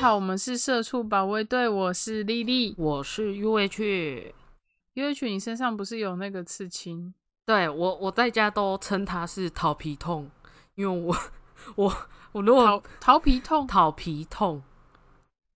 [0.00, 4.34] 好，我们是社畜保卫队，我是丽丽，我是 U H。
[4.94, 7.12] U H，你身上不是有那个刺青？
[7.44, 10.30] 对我，我在家都称它是桃皮痛，
[10.74, 11.14] 因为我
[11.74, 11.94] 我
[12.32, 14.62] 我如果桃桃皮痛，桃皮痛，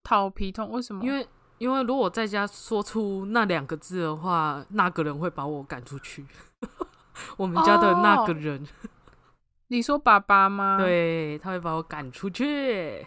[0.03, 1.03] 桃皮痛，为什么？
[1.03, 1.27] 因为
[1.57, 6.27] 因为如果在家说出那两个字的话，那个人会把我赶出去。
[7.39, 8.63] 我们家的那个人，
[9.69, 13.07] 你说爸爸吗？，对他会把我赶出去。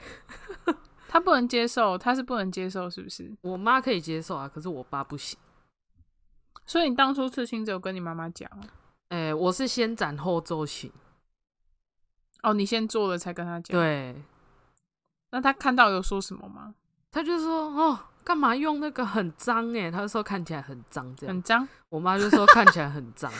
[1.08, 3.36] 他不能接受，他是不能接受，是不是？
[3.42, 5.38] 我妈可以接受啊，可是我爸不行。
[6.66, 8.50] 所以你当初刺青只有跟你妈妈讲
[9.10, 10.92] 哎、我是先斩后奏型，
[12.44, 14.22] 哦，你先做了才跟他讲。，对，
[15.32, 16.76] 那他看到有说什么吗？
[17.10, 19.90] 他就说哦，干嘛用那个很脏哎？
[19.90, 21.42] 他就说看起来很脏这样很。
[21.42, 23.32] 脏，我妈就说看起来很脏，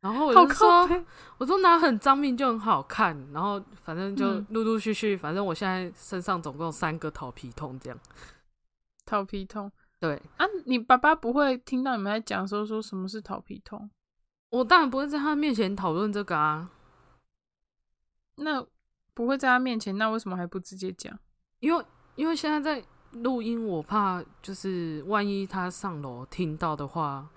[0.00, 1.04] 然后我好就说
[1.38, 7.98] 我说拿很脏命就很好看，然后反正就嗯陆陆续续，反正我现在身上总共有三个头皮痛这样。
[9.04, 10.46] 头皮痛对啊！
[10.66, 13.90] 你爸爸不会听到你们在讲说说什么是头皮痛？
[14.50, 16.70] 我当然不会在他面前讨论这个啊，
[18.36, 18.64] 那
[19.14, 21.18] 不会在他面前，那为什么还不直接讲？
[21.58, 27.28] 因为因为现在在录音，我怕就是万一他上楼听到的话，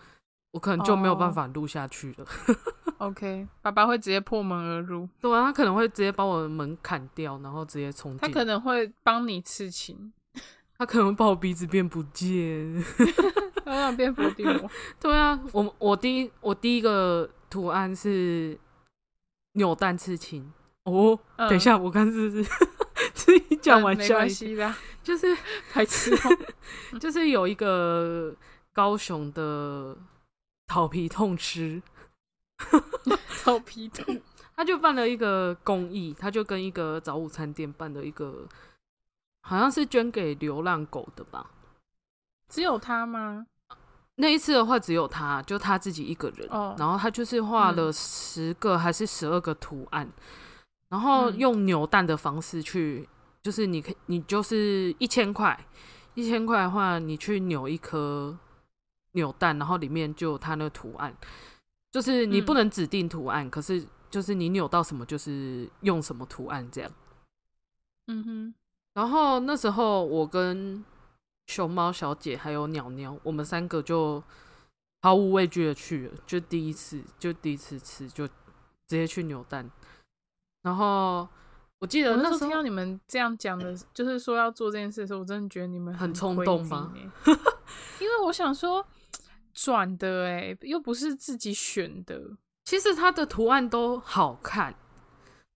[0.51, 2.25] 我可能就没有办哦法录下去了。
[2.97, 8.19] OK，爸爸会直接破门而入，对啊，他可能会直接把我的门砍掉，然后直接冲进。
[8.19, 10.13] 他可能会帮你刺青，
[10.77, 12.83] 他可能会把我鼻子变不见。
[13.65, 14.69] 要让变伏地魔。
[14.99, 18.59] 对啊，我我第一我第一个图案是
[19.53, 20.51] 扭蛋刺青。
[20.83, 22.49] 哦，嗯等一下，我看是不是
[23.13, 25.35] 自己讲完嗯没关系的，就是
[25.73, 26.99] 白痴哦。
[26.99, 28.35] 就是有一个
[28.73, 29.95] 高雄的
[30.71, 31.83] 头皮痛吃，
[33.43, 34.21] 头皮痛，
[34.55, 38.47] 他就办了一个公益，他就跟一个早午餐店办了一个，
[39.41, 41.51] 好像是捐给流浪狗的吧。
[42.47, 43.47] 只有他吗？
[44.15, 50.09] 那一次的话，只有他，就他自己一个人，哦然后他就是画了嗯十个还是十二个图案，
[50.87, 53.09] 然后嗯用扭蛋的方式去，
[53.43, 55.67] 就是你可以你就是一千块，
[56.13, 58.37] 一千块的话，你去扭一颗
[59.13, 61.15] 扭蛋，然后里面就有它那个图案，
[61.91, 66.91] 就是你嗯不能指定图案，可是就是你扭到什么就是用什么图案这样。
[68.07, 68.53] 嗯哼，
[68.93, 70.83] 然后那时候我跟
[71.47, 74.23] 熊猫小姐还有鸟鸟，我们三个就
[75.01, 78.33] 毫无畏惧的去了，就第一次就第一次吃，就直
[78.87, 79.69] 接去扭蛋。
[80.63, 81.27] 然后
[81.79, 86.93] 我记得那时候候听到你们这样讲的，就是说要做这件事的时候，我真的觉得你们很冲动吗？
[87.99, 88.85] 因为我想说
[89.63, 92.19] 转的哎，又不是自己选的，
[92.65, 94.73] 其实它的图案都好看，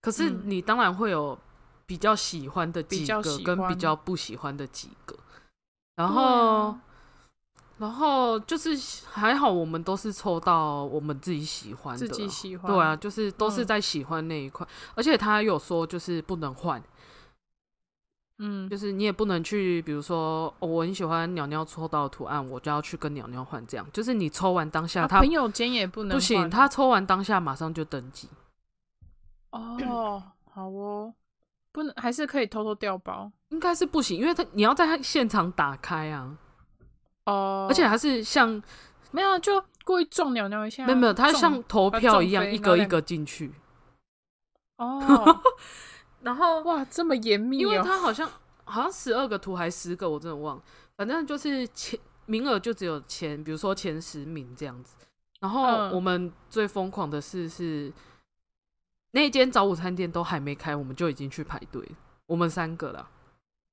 [0.01, 0.41] 可是嗯。
[0.45, 1.38] 你当然会有
[1.88, 3.95] 比较喜欢的比几个，跟比较。
[3.95, 5.17] 不喜欢的几个。
[5.95, 6.81] 然对后，啊
[7.77, 8.69] 然后就是
[9.09, 13.67] 还好，我们都是抽到我们自己喜欢的啊，自己喜欢对啊，就是都是嗯。
[13.67, 16.81] 在喜欢那一块，而且他有说就是不能换，
[18.40, 18.69] 嗯。
[18.69, 23.88] 就是你也不能去，比如说、哦我很喜欢鸟鸟抽到的图案，我就要去跟鸟鸟换，这样。
[23.94, 28.29] 就是你抽完当下他啊朋友间也不能不行，他抽完当下马上就登记。
[29.51, 31.13] 哦，好哦，
[31.72, 33.31] 不能还是可以偷偷调包。
[33.50, 36.35] 应该是不行，因为他你要在他现场打开啊，
[37.25, 38.62] 哦，而且还是像
[39.12, 43.53] 没有就故意撞鸟鸟一下，没有没有，他像投票一样，一个一个进去。
[44.78, 45.41] 哦，
[46.25, 48.27] 然后哇，这么严密因为哦，它好像
[48.63, 50.63] 好像十二个图还十个，我真的忘了，
[50.97, 54.95] 反正就是前名额就只有前，比如说前十名这样子。
[55.39, 55.91] 然后嗯。
[55.91, 57.93] 我们最疯狂的事是，
[59.11, 61.87] 那间早午餐店都还没开，我们就已经去排队，
[62.25, 63.07] 我们三个了，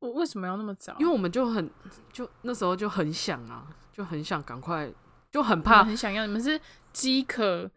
[0.00, 0.94] 我为什么要那么早？
[0.98, 1.70] 因为我们就很
[2.12, 4.92] 就那时候就很想啊，就很想赶快，
[5.32, 6.60] 就很怕很想要，你们是
[6.92, 7.68] 饥渴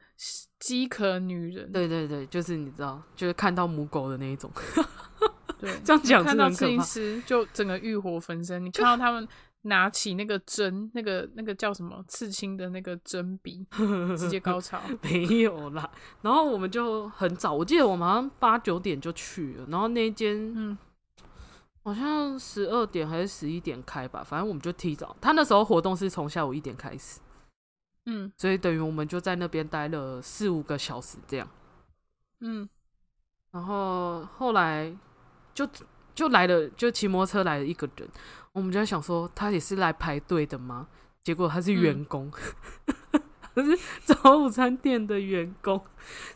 [0.60, 4.52] 饥渴女人，对对对，就是你知道，就是看到母狗的那一种。
[5.58, 9.26] 对， 这样讲看到刺青真的很可怕师就整个欲火焚身，你看到他们
[9.62, 13.66] 拿起那个针，那个那个叫什么刺青的那个针笔，
[14.18, 14.82] 直接高潮。
[15.02, 15.90] 没有啦，
[16.22, 20.78] 然后我们就很早，我记得我们好像八九点就去了，然后那一间嗯，
[21.84, 25.16] 好像十二点还是十一点开吧，反正我们就提早。
[25.22, 27.22] 他那时候活动是从下午一点开始，
[28.06, 31.48] 嗯所以等于我们就在那边待了四五个小时这样。
[32.42, 32.68] 嗯，
[33.52, 34.96] 然后后来
[35.54, 35.68] 就
[36.14, 38.08] 就来了，就骑摩托车来了一个人，
[38.52, 40.88] 我们就在想说他也是来排队的吗？
[41.22, 42.32] 结果他是员工，
[43.56, 45.84] 他是早午餐店的员工。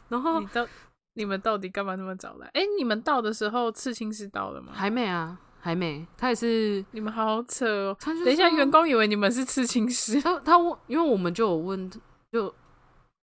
[0.07, 0.67] 然后你到
[1.13, 2.47] 你们到底干嘛那么早来？
[2.53, 4.73] 哎、你们到的时候刺青师到了吗？
[4.73, 7.97] 还没啊，还没，他也是，你们好扯哦！
[7.99, 10.21] 他就等一下，说员工以为你们是刺青师。
[10.21, 11.89] 他他问，因为我们就有问，
[12.31, 12.53] 就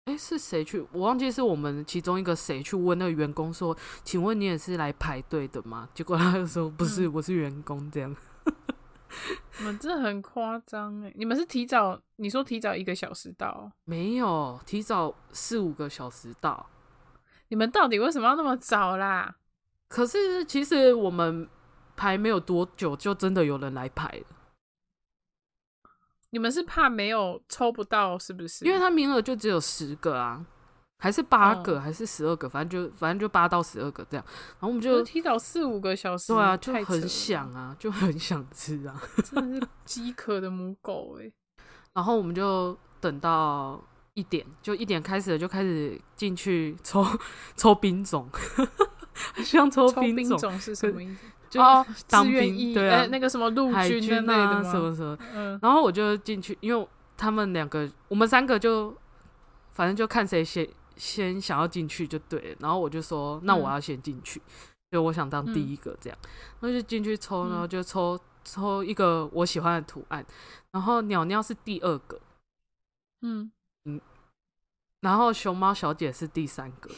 [0.05, 0.85] 哎、是谁去？
[0.91, 5.89] 我忘记是我们其中一个谁去问那个员工说，请问你也是来排队的吗？
[5.93, 8.15] 结果他就说不是，我是员工这样。
[9.59, 11.11] 你们真的很夸张哎！
[11.15, 16.67] 你们是提早，你说提早一个小时到哦，没有，提早四五个小时到。
[17.47, 19.35] 你们到底为什么要那么早啦？
[19.87, 21.47] 可是其实我们
[21.95, 24.25] 排没有多久，就真的有人来排了，
[26.31, 28.65] 你们是怕没有抽不到是不是？
[28.65, 30.45] 因为他名额就只有十个啊，
[30.97, 34.25] 还是八个，哦还是十二个，反正就反正就八到十二个这样。
[34.27, 39.01] 然后我们就就提早四五个小时，对啊，就很想啊，就很想吃啊。
[39.23, 41.31] 真的是饥渴的母狗哎！
[41.93, 43.81] 然后我们就等到
[44.13, 47.05] 一点，就一点开始了，就开始进去抽
[47.55, 48.29] 抽冰种，
[49.45, 51.25] 像抽抽兵种，兵种是什么意思？
[51.55, 54.63] 就哦， 当志愿兵役，对啊呃那个什么陆海军的？
[54.63, 55.17] 什么什么。
[55.33, 58.95] 嗯，然后我就进去，因为他们两个，我们三个就
[59.71, 60.67] 反正就看谁先
[60.97, 62.57] 先想要进去就对了。
[62.59, 64.41] 然后我就说，那我嗯要先进去，
[64.91, 66.19] 就我想当第嗯一个这样。
[66.59, 70.25] 然后就进去抽，然后嗯就抽抽一个我喜欢的图案，
[70.71, 72.19] 然后鸟鸟是第二个，
[73.21, 73.51] 嗯
[73.85, 74.01] 嗯
[75.01, 76.89] 然后熊猫小姐是第三个。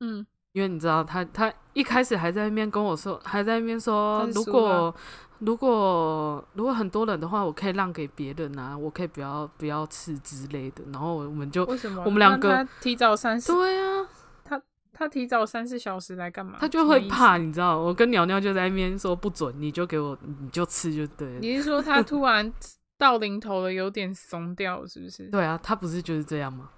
[0.00, 4.94] 嗯，因为你知道他，他一开始还在那边跟我说，还在那边说如果
[5.40, 10.84] 如果如果很多人的话，我可以让给别人啊，我可以不要不要吃之类的。
[10.92, 12.04] 然后我们就，为什么？
[12.04, 14.06] 我们两个提早三十，对啊，
[14.44, 14.62] 他
[14.92, 16.56] 他提早三四小时来干嘛？
[16.60, 21.40] 他就会怕，你知道，我跟鸟鸟就在那边说不准，你就给我，你就吃就对了。
[21.40, 22.50] 你是说他突然
[22.96, 25.24] 到临头了，有点怂掉，是不是？
[25.30, 26.70] 对啊，他不是就是这样吗？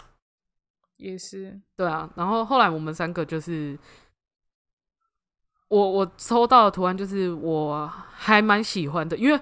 [0.98, 3.78] 也是，对啊，然后后来我们三个就是，
[5.68, 9.38] 我我抽到的图案就是我还蛮喜欢的，因为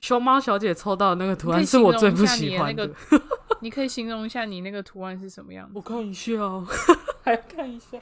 [0.00, 3.24] 熊猫小姐抽到的那个图案是我最不喜欢的那个
[3.60, 5.72] 你可以形容一下你那个图案是什么样子？
[5.74, 6.64] 我看一下哦，
[7.22, 7.98] 还要看一下，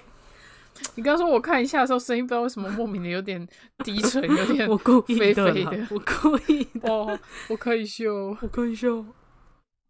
[0.94, 5.44] 你刚刚说我看一下的时候，声音不知道为什么莫名的有点低沉，有 点我故意肥的
[5.90, 6.62] 我故意。
[6.80, 7.18] 的，哦，
[7.48, 9.06] 我可以修，我看一下哦，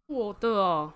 [0.07, 0.93] 我的哦，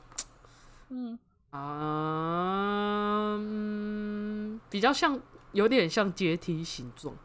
[0.89, 1.19] 嗯，
[1.51, 5.19] 啊，嗯比较像，
[5.51, 7.15] 有点像阶梯形状，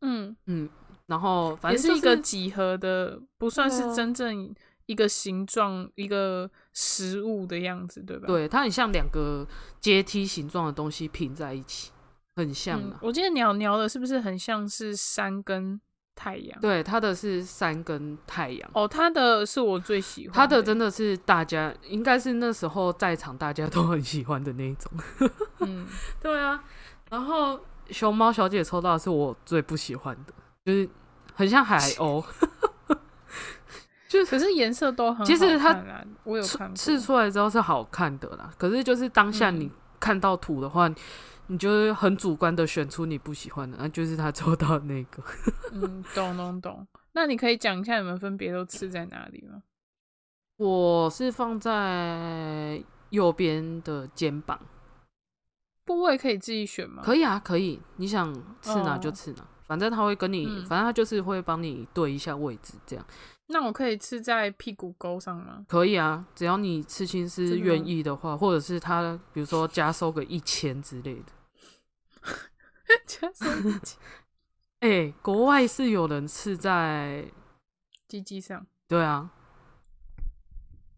[0.00, 0.68] 嗯，嗯，
[1.06, 4.54] 然后反正、就是一个几何的，不算是真正
[4.86, 9.46] 一个形状、一个实物的样子，对吧？，对，它很像两个
[9.80, 11.90] 阶梯形状的东西拼在一起，
[12.36, 15.80] 很像啊。，嗯我记得鸟鸟的是不是很像是山跟
[16.16, 16.60] 太阳？
[16.60, 24.90] 对，它的是山跟太阳，哦，它的是我最喜欢它的的真的是大家应该是那时候在场大家都很喜欢的那一种。
[25.60, 25.86] 嗯，
[26.20, 26.62] 对啊，
[27.10, 27.58] 然后
[27.90, 30.32] 熊猫小姐抽到的是我最不喜欢的，
[30.64, 30.88] 就是
[31.34, 32.24] 很像海鸥，
[34.08, 35.84] 就可是颜色都很其实它
[36.22, 36.42] 我有。
[36.76, 38.50] 试出来之后是好看的啦。
[38.56, 40.88] 可是就是当下嗯你看到图的话，
[41.48, 45.22] 你就会很主观的选出你不喜欢的，那就是他抽到那个。
[45.72, 46.86] 嗯，懂懂懂。
[47.12, 49.62] 那你可以讲一下你们分别都刺在哪里吗？
[50.56, 54.58] 我是放在右边的肩膀，
[55.84, 57.02] 部位可以自己选吗？
[57.04, 63.04] 可以啊，可以，你想刺哪就哦刺哪，反正他会跟你，嗯反正他就是会帮你对一下位置，这样
[63.48, 65.64] 那我可以刺在屁股沟上吗？
[65.68, 66.24] 可以啊。
[66.34, 71.32] 只要你刺青师愿意的话，或者是他比如说加收个一千之类的。
[73.06, 73.80] 加上
[74.80, 77.24] 哎、国外是有人刺在，
[78.06, 79.30] 鸡鸡上，对啊，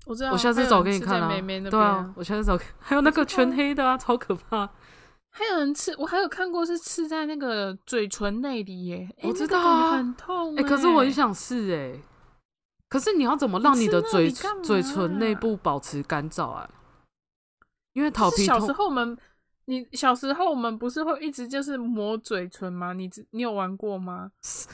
[0.07, 0.33] 我知道。
[0.33, 1.29] 我下次找给你看啊。
[1.29, 4.69] 妹妹那对啊我下次找给，还有那个全黑的啊，超可怕。
[5.31, 9.09] 还有人刺，我还有看过是刺在那个嘴唇内里耶。
[9.19, 10.57] 诶我知道啊很痛。
[10.57, 11.12] 哎、可是我很。
[11.12, 12.00] 想试哎、
[12.88, 14.31] 可是你要怎么让你的嘴
[14.62, 16.69] 嘴唇内部保持干燥啊？
[17.93, 19.19] 因为头是小皮痛时候我们，
[19.64, 22.93] 你小时候我们不是会一直就是磨嘴唇吗？
[22.93, 24.31] 你你有玩过吗？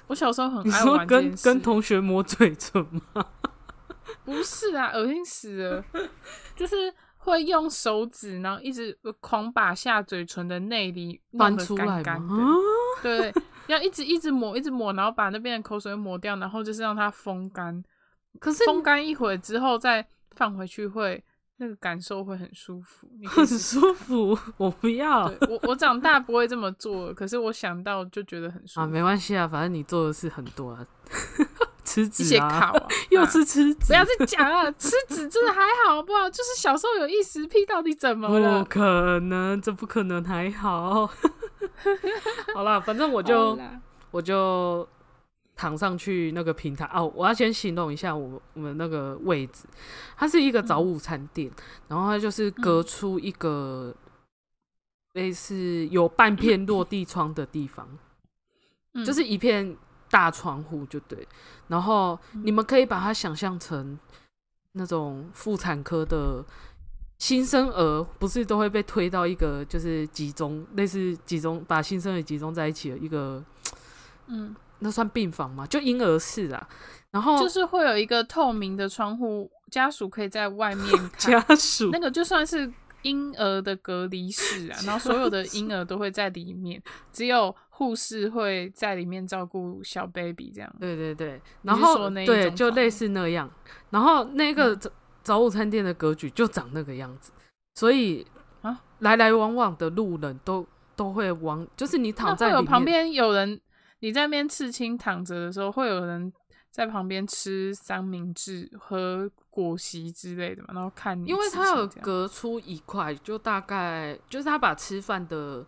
[0.08, 1.38] 我小时候很 你说爱玩这件跟。
[1.42, 3.24] 跟同学磨嘴唇吗？
[4.24, 5.84] 不是啊，恶心死了！
[6.54, 12.02] 就是会用手指，然后一直狂把下嘴唇的内里翻出来
[13.02, 13.32] 对，
[13.68, 17.82] 要一直一直抹，一直抹，然后把那边的口水抹掉，然后就是让它风干。
[18.40, 21.22] 可是风干一会儿之后再放回去会，
[21.58, 23.08] 那个感受会很舒服。
[23.26, 28.92] 很舒服，我不要我我长大不会这么做，可是我想到就觉得很舒服啊，服。
[28.92, 30.84] 没关系啊，反正你做的事很多啊，
[31.84, 36.28] 吃纸啊，烤啊， 又吃吃纸，不要再讲了，吃纸真的还好，好不好？
[36.30, 38.68] 就是小时候有异食癖，到底怎么了不？
[38.70, 41.08] 可能，这不可能，还好。
[42.54, 43.58] 好啦，反正我我就
[44.10, 44.88] 我就
[45.54, 46.84] 躺上去那个平台。
[46.94, 49.64] 哦，我要先形容一下我我们那个位置，
[50.16, 51.50] 它是一个早午餐店，
[51.88, 53.94] 然后它就是隔出一个
[55.14, 57.88] 类似有半片落地窗的地方，
[58.94, 59.04] 嗯。
[59.04, 59.76] 就是一片
[60.10, 61.26] 大窗户就对，
[61.68, 63.98] 然后你们可以把它想象成
[64.72, 66.44] 那种妇产科的。
[67.18, 73.40] 新生儿不是都会被推到一个就是集中类似集中把新生儿集中在一起的一个
[74.26, 75.66] 嗯，那算病房吗？
[75.66, 76.68] 就婴儿室啊，
[77.10, 80.86] 然后就是会有一个透明的窗户，家属可以在外面
[81.18, 81.90] 看，家属。
[81.92, 82.70] 那个就算是
[83.02, 90.72] 婴儿的隔离室啊， 然后所有的婴儿都会在里面，只有护士会在里面照顾小 baby 这样。
[90.78, 93.50] 对对对，然后对就类似那样，
[93.90, 94.90] 然后那个早
[95.22, 97.32] 早午餐店的格局就长那个样子，
[97.74, 98.26] 所以
[98.62, 98.80] 啊？
[99.00, 103.60] 来来往往的路人都都会往，就是你躺在旁边有人，
[104.02, 106.30] 你在那边刺青躺着的时候，会有人
[106.70, 115.64] 在旁边吃三明治、喝果昔之类的嘛，然后看你因为他有隔出一块，就大概就是他把吃饭的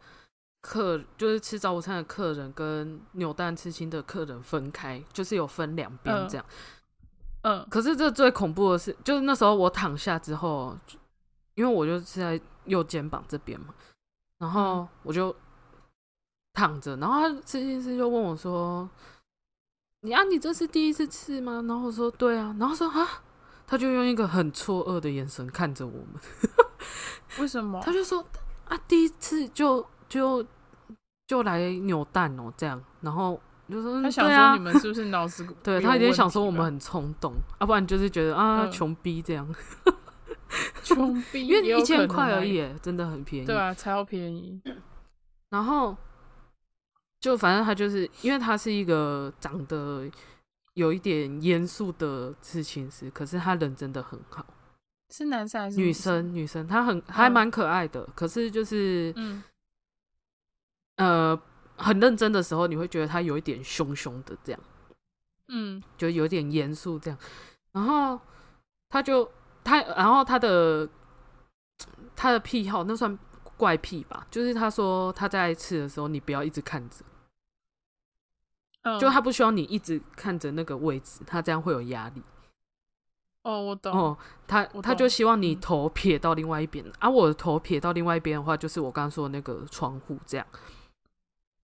[0.61, 6.45] 客，就是吃早午餐的客人跟扭蛋刺青的客人分开，就是有分两边嗯这样。
[7.43, 10.77] 嗯可是这最恐怖的是，就是那时候我躺下之后，
[11.55, 13.75] 因为我就是在右肩膀这边嘛，
[14.39, 15.37] 然后我就
[16.55, 18.89] 躺着，然后他刺青师就问我说
[20.03, 23.23] ：“你啊，你这是第一次吃吗？”然后我说：“对啊。”然后说：“啊。”
[23.67, 26.21] 他就用一个很错愕的眼神看着我们，
[27.41, 27.81] 为什么？
[27.83, 28.25] 他就说
[28.69, 30.45] ：“啊，第一次就就
[31.27, 39.49] 就来扭蛋哦，这样。”然后就说：“他想说你们是不是脑子 对他有点想说我们很冲动，要、不然就是觉得啊嗯穷逼这样，
[40.85, 43.47] 穷逼，因为一千块而已，真的很便宜。
[43.47, 44.61] 对啊，超便宜。
[45.49, 45.97] 然后
[47.25, 50.07] 就反正他就是因为他是一个长得
[50.75, 54.45] 有一点严肃的刺青师，可是他人真的很好，
[55.09, 56.03] 是男生还是女生？
[56.03, 59.43] 生女生，她很还嗯蛮可爱的，可是就是嗯，
[60.97, 61.41] 呃
[61.79, 64.61] 很认真的时候，你会觉得他有一点凶凶的这样。
[65.49, 67.19] 嗯就有点严肃这样。
[67.73, 68.21] 然后
[68.91, 69.27] 他就
[69.65, 70.87] 他，然后他的
[72.15, 73.19] 他的癖好那算
[73.57, 77.03] 怪癖吧，就是他说他在吃的时候，你不要一直看着，
[78.85, 82.23] 嗯，就他不希望你一直看着那个位置，他这样会有压力。
[83.43, 83.93] 哦，我懂。
[83.93, 90.47] 哦，他他就希望你嗯头撇到另外一边，而、我的头撇到另外一边的话，就是我刚刚说的那个窗户这样。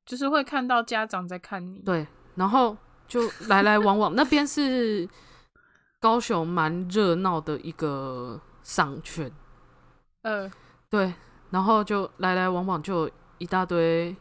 [0.04, 1.78] 就是会看到家长在看你。
[1.78, 5.08] 对，然后就来来往往，那边是
[6.00, 9.30] 高雄蛮热闹的一个商圈，
[10.22, 10.50] 呃，
[10.88, 11.14] 对，
[11.50, 13.08] 然后就来来往往就
[13.38, 14.14] 一大堆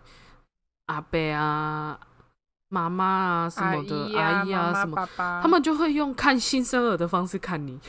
[0.85, 1.99] 阿伯啊、
[2.69, 7.79] 妈妈啊什么的，阿姨啊什么，爸爸，他们就会用看新生儿的方式看你。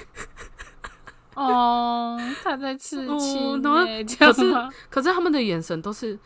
[1.34, 3.84] 哦，他在刺哦青然后
[4.32, 4.52] 是？
[4.90, 6.18] 可是他们的眼神都是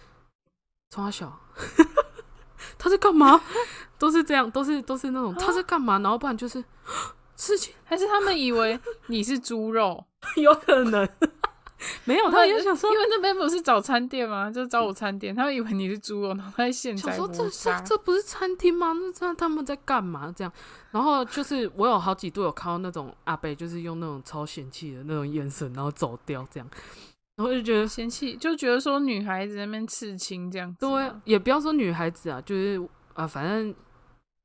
[0.90, 1.38] 从小，
[2.78, 3.40] 他在干嘛？
[3.98, 5.98] 都是这样，都是都是那种他在干嘛？
[6.00, 6.62] 然后不然就是
[7.36, 10.04] 事情还是他们以为你是猪肉？
[10.36, 11.08] 有可能
[12.04, 14.50] 没有，他们也想说因为那边不是早餐店吗？
[14.50, 17.80] 就是早午餐店，他们以为你是猪肉，然后在现在想说这这。
[17.84, 18.92] 这不是餐厅吗？
[18.92, 20.32] 那这样他们在干嘛？
[20.36, 20.52] 这样，
[20.90, 26.68] 然后就是我有好几度有看到那种阿伯，就是用那种超嫌弃的那种眼神，然后走掉这样，
[27.36, 30.74] 然后就觉得嫌弃，就觉得说女孩子在那边刺青这样。
[30.78, 32.80] 对，也不要说女孩子啊，就是
[33.14, 33.74] 啊，反正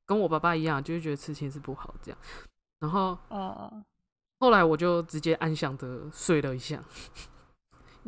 [0.06, 2.18] 跟我爸爸一样，就是觉得刺青是不好这样。
[2.80, 3.72] 然后哦，
[4.40, 6.82] 后来我就直接安详的睡了一下，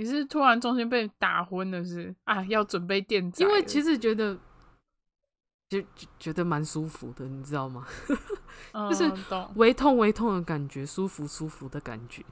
[0.02, 2.16] 你是突然中间被打昏了是？
[2.24, 4.36] 啊，要准备电子，因为其实觉得
[5.70, 7.86] 就就觉得蛮舒服的，你知道吗？
[8.90, 9.04] 就是
[9.58, 12.26] 微痛微痛的感觉，舒服舒服的感觉。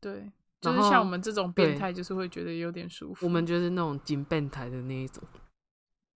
[0.00, 3.26] 对，就是像我们这种变态，就是会觉得有点舒服。
[3.26, 5.22] 我们就是那种紧变态的那一种。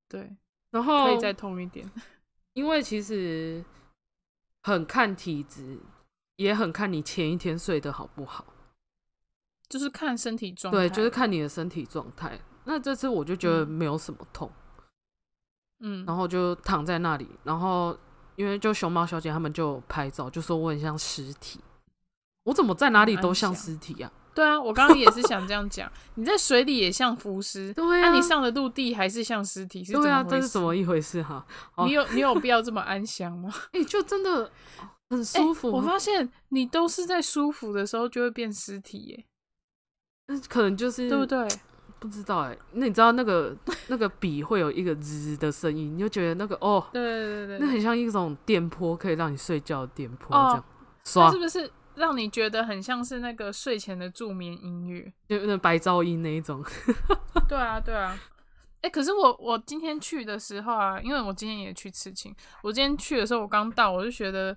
[0.09, 0.35] 对，
[0.71, 1.87] 然后可以再痛一点。
[2.55, 3.63] 因为其实
[4.63, 5.79] 很看体质，
[6.37, 8.47] 也很看你前一天睡得好不好。
[9.73, 12.39] 就是看身体状态，对，就是看你的身体状态。
[12.65, 14.51] 那这次我就觉得嗯没有什么痛，
[15.81, 17.97] 嗯，然后就躺在那里，然后
[18.37, 21.59] 因为就熊猫小姐他们就拍照，就说我很像尸体。
[22.45, 24.13] 我怎么在哪里都像尸体啊？
[24.35, 30.23] 对啊，我刚刚也是想这样讲，你在水里也像浮尸，那、对啊，你上了陆地还是像尸体，对啊？
[30.23, 31.45] 这是怎么一回事哈、
[31.77, 33.53] 哦你有你有必要这么安详吗？
[33.73, 34.51] 哎、就真的
[35.11, 35.71] 很舒服。
[35.71, 39.25] 我发现你都是在舒服的时候就会变尸体耶，
[40.49, 41.47] 可能就是对不对？
[41.99, 50.65] 不知道哎，那你知道那个 那个笔会有一个滋的声音，你就觉得那个哦，对对对对，那很像一种电波，可以让你睡觉的电波这样哦
[51.05, 55.13] 刷它是不是让你觉得很像是那个睡前的助眠音乐？
[55.29, 56.65] 就那白噪音那一种。
[57.49, 58.19] 对啊，对啊。
[58.81, 64.57] 哎、可是我我今天去的时候啊，因为我今天也去刺青，我今天去的时候我刚到，我就觉得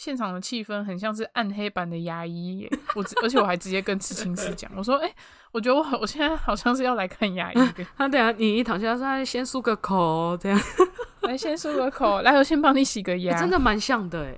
[0.00, 2.70] 现场的气氛很像是暗黑版的牙医耶。
[2.96, 5.14] 我而且我还直接跟刺青师讲，我说：“哎、
[5.52, 10.58] 我觉得我好我现在好像是要来看牙医的， 他等下你一躺下，说他先漱个口，这样、
[11.20, 13.34] 来先漱个口，来我先帮你洗个牙。
[13.34, 14.34] 欸真的蛮像的哎。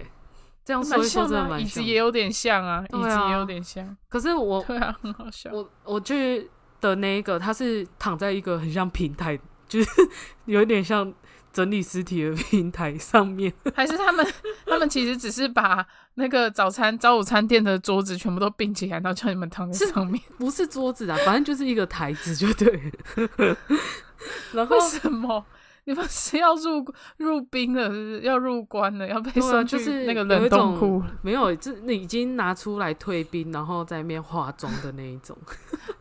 [0.64, 1.60] 这样说真的蛮像的。
[1.60, 5.48] 椅子也有点像啊，椅子也有点像，可是我对啊，很好笑。
[5.52, 6.50] 我我去
[6.80, 9.38] 的那一个，他是躺在一个很像平台，
[9.68, 9.88] 就是
[10.46, 11.12] 有一点像
[11.52, 13.52] 整理尸体的平台上面。
[13.74, 14.26] 还是他们
[14.66, 20.22] 他们其实只是把那个早餐早午餐店的桌子全部都并起来，然后叫你们躺在上面。
[20.38, 23.56] 不是桌子啊，反正就是一个台子就对了。
[24.52, 25.44] 然后为什么？
[25.84, 31.02] 你们是要入入兵了，要入关了，要被送去就是那个冷冻库？
[31.22, 35.36] 没有，这那已经拿出来退兵，然后在那边化妆的那一种。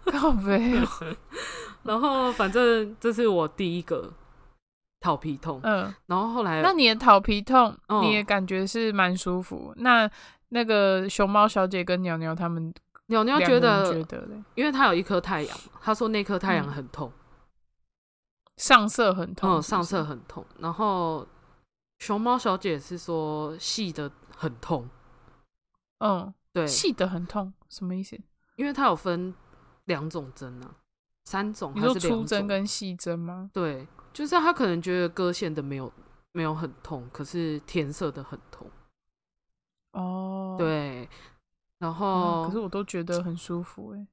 [0.06, 1.16] 靠背哦，
[1.82, 4.14] 然后反正这是我第一个
[5.02, 9.74] 头皮痛，嗯，然后后来那你的头皮痛，嗯你也感觉是蛮舒服。
[9.78, 10.10] 那
[10.50, 12.74] 那个熊猫小姐跟鸟鸟他们
[13.08, 13.94] 鸟鸟觉得
[14.56, 17.12] 因为他有一颗太阳嘛，他说那颗太阳嗯很痛，
[18.58, 20.46] 上色很痛，嗯，上色很痛。
[20.60, 21.28] 然后
[22.00, 24.88] 熊猫小姐是说细的很痛，
[25.98, 28.16] 嗯，对，细的很痛，什么意思？
[28.56, 29.34] 因为它有分
[29.86, 30.76] 两种针啊，
[31.26, 32.46] 三种你说还是两粗针？
[32.46, 33.50] 跟细针吗？
[33.52, 35.92] 对，就是他可能觉得割线的没有
[36.32, 38.70] 没有很痛，可是填色的很痛。
[39.94, 41.10] 哦，对，
[41.80, 44.08] 然嗯，后、可是我都觉得很舒服哎。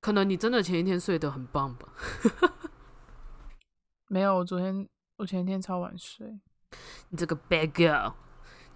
[0.00, 1.88] 可能你真的前一天睡得很棒吧？
[4.08, 6.38] 没有，我昨天我前一天超晚睡，
[7.10, 8.12] 你这个 bad girl，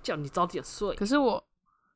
[0.02, 0.94] 叫你早点睡。
[0.96, 1.42] 可是我，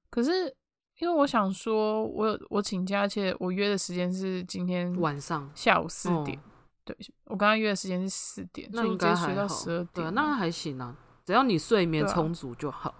[0.08, 0.54] 可是
[0.98, 6.42] 因为我想说，我有我请假，而且我约的时间是今天晚上下午四点，哦
[6.86, 10.14] 对我刚刚约的时间是四点，那应该还好到十二，对啊，点。
[10.14, 10.96] 那还行啊，
[11.26, 12.94] 只要你睡眠充足就好。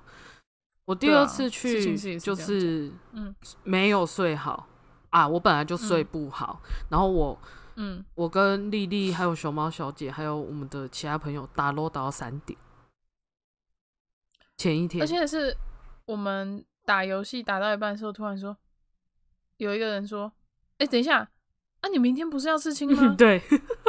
[0.85, 4.69] 我第二次去就是嗯没有睡好
[5.11, 7.39] 啊，我本来就睡嗯不好，然后我
[7.77, 12.59] 嗯，我跟丽丽还有熊猫小姐还有我们的其他朋友打楼打到三点，
[14.57, 15.57] 前一天，而且是
[16.07, 18.57] 我们打游戏打到一半的时候，突然说
[19.59, 20.33] 有一个人说
[20.79, 21.29] ：“哎、等一下，
[21.81, 23.15] 啊，你明天不是要刺青吗？
[23.19, 23.43] 对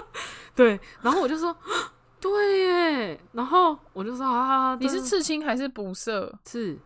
[0.55, 1.55] 对，然后我就说
[2.19, 6.37] 对耶，然后我就说啊，你是刺青还是补色？
[6.43, 6.79] 刺。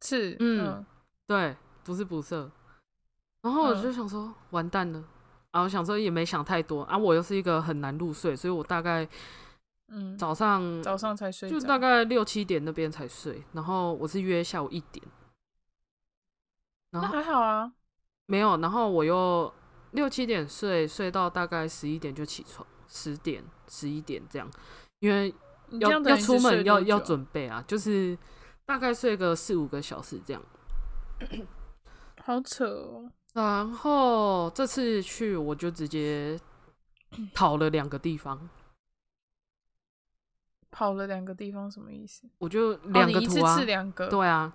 [0.00, 0.86] 刺，嗯嗯。
[1.26, 2.50] 对，不是补色。
[3.42, 3.82] 然后我嗯。
[3.82, 5.02] 就想说，完蛋了。
[5.52, 6.82] 然后想说也没想太多。
[6.82, 9.08] 啊，我又是一个很难入睡，所以我大概
[9.88, 15.02] 嗯，早上早上才睡，就大概六七点那边才睡，然后我是约下午一点，
[16.90, 17.72] 然那后还好啊。
[18.26, 19.52] 没有，然后我又
[19.92, 24.50] 六七点睡，睡到大概十一点就起床，十点十一点这样，
[24.98, 25.34] 因为
[25.80, 28.16] 要要出门要要准备啊，就是
[28.64, 30.42] 大概睡个四五个小时这样。
[32.24, 33.10] 好扯哦。
[33.34, 36.38] 然后这次去我就直接
[37.34, 38.48] 跑了两个地方，
[40.70, 42.24] 跑了两个地方什么意思？
[42.38, 44.52] 我就哦，两个图啊，刺两个，对啊，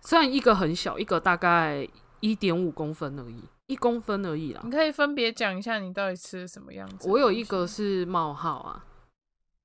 [0.00, 1.88] 虽然一个很小，一个大概
[2.20, 4.60] 一点五公分而已，一公分而已啦。
[4.64, 4.70] 你。
[4.70, 7.08] 可以分别讲一下你到底吃的什么样子。
[7.08, 8.84] 我有一个，是冒号啊，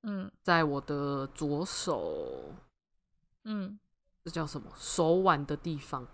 [0.02, 0.30] 嗯。
[0.42, 2.52] 在我的左手，
[3.44, 3.78] 嗯。
[4.22, 4.70] 这叫什么？
[4.76, 6.06] 手腕的地方，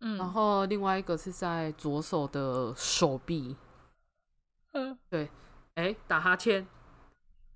[0.00, 3.54] 嗯，然后另外一个是在左手的手臂。
[4.72, 5.30] 嗯，对。
[5.74, 6.66] 哎、打哈欠，哎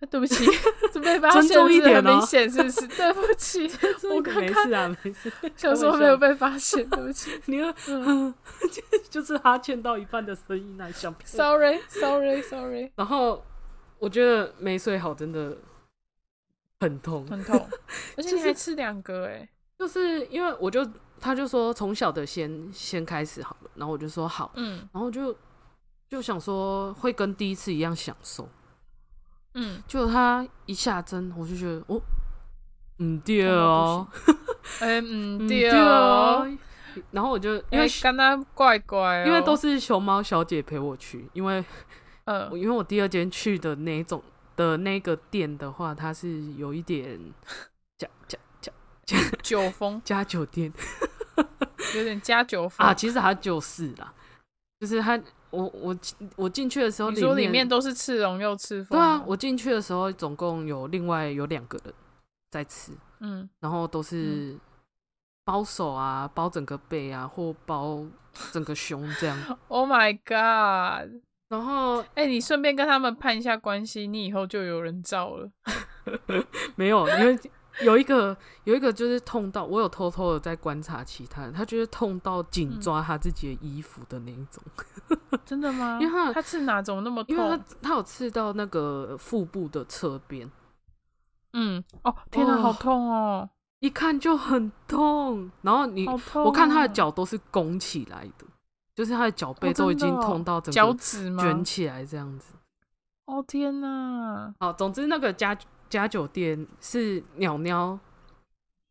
[0.06, 0.44] 对不起，
[0.92, 1.60] 这被发尊现
[1.94, 2.86] 很明显，是不是？
[2.88, 3.70] 对不起，
[4.14, 5.32] 我刚没刚事啊，没事。
[5.56, 7.58] 想说没有被发现，对不起 你
[9.10, 13.44] 就是哈欠到一半的声音啊，想骗，sorry sorry sorry，然后
[13.98, 15.56] 我觉得没睡好真的
[16.80, 17.68] 很痛，很痛，
[18.16, 20.86] 而且还吃两个，哎，就是因为我就
[21.20, 25.34] 他就说从小的先先开始好了，然后我就说好，嗯然后就
[26.08, 28.48] 就想说会跟第一次一样享受，
[29.54, 32.00] 嗯，就他一下针，我就觉得哦，
[32.98, 34.06] 嗯对哦，
[34.80, 36.46] 哎嗯嗯对哦，，
[37.12, 41.64] 然后我就因因为为刚刚怪怪哦，因为都是熊猫小姐陪我去，因为
[42.24, 44.22] 呃因为我第二间去的那一种
[44.56, 47.18] 的那个店的话，它是有一点
[47.98, 48.72] 加加加
[49.04, 50.72] 加酒疯，加酒店。
[51.96, 52.84] 有点加酒疯。
[52.86, 54.12] 啊，其实它就是啦。
[54.80, 55.18] 就是他，
[55.50, 55.96] 我我
[56.36, 61.94] 我进去的时候，你说里面面都是赤龙又赤凤吗，对啊，我进去的时候总共有另外有两个人
[62.50, 64.58] 在吃，嗯，然后都是
[65.44, 68.04] 包手啊，包整个背啊，或包
[68.52, 69.38] 整个胸这样。
[69.68, 71.22] Oh my god！
[71.48, 75.48] 然后哎、你顺便跟他们攀一下关系，你以后就有人罩了。
[76.74, 77.38] 没有，因为
[77.82, 84.62] 有一个有一个就是痛到，我有偷偷的在观察其他人，他就是痛到紧嗯抓他自己的衣服的那一种，
[85.44, 85.98] 真的吗？
[86.00, 87.64] 因为他他刺哪怎么那么痛因为他？
[87.82, 90.48] 他有刺到那个腹部的侧边，
[91.52, 95.50] 嗯，哦，天哪，哦好痛哦，一看就很痛。
[95.62, 98.46] 然后你、我看他的，脚都是拱起来的，
[98.94, 101.42] 就是他的脚背哦都已经痛到整个脚趾吗？
[101.42, 102.54] 卷起来这样子。
[103.26, 104.54] 哦天哪！
[104.60, 105.56] 好，总之那个家
[106.00, 107.98] 家酒店是鸟鸟，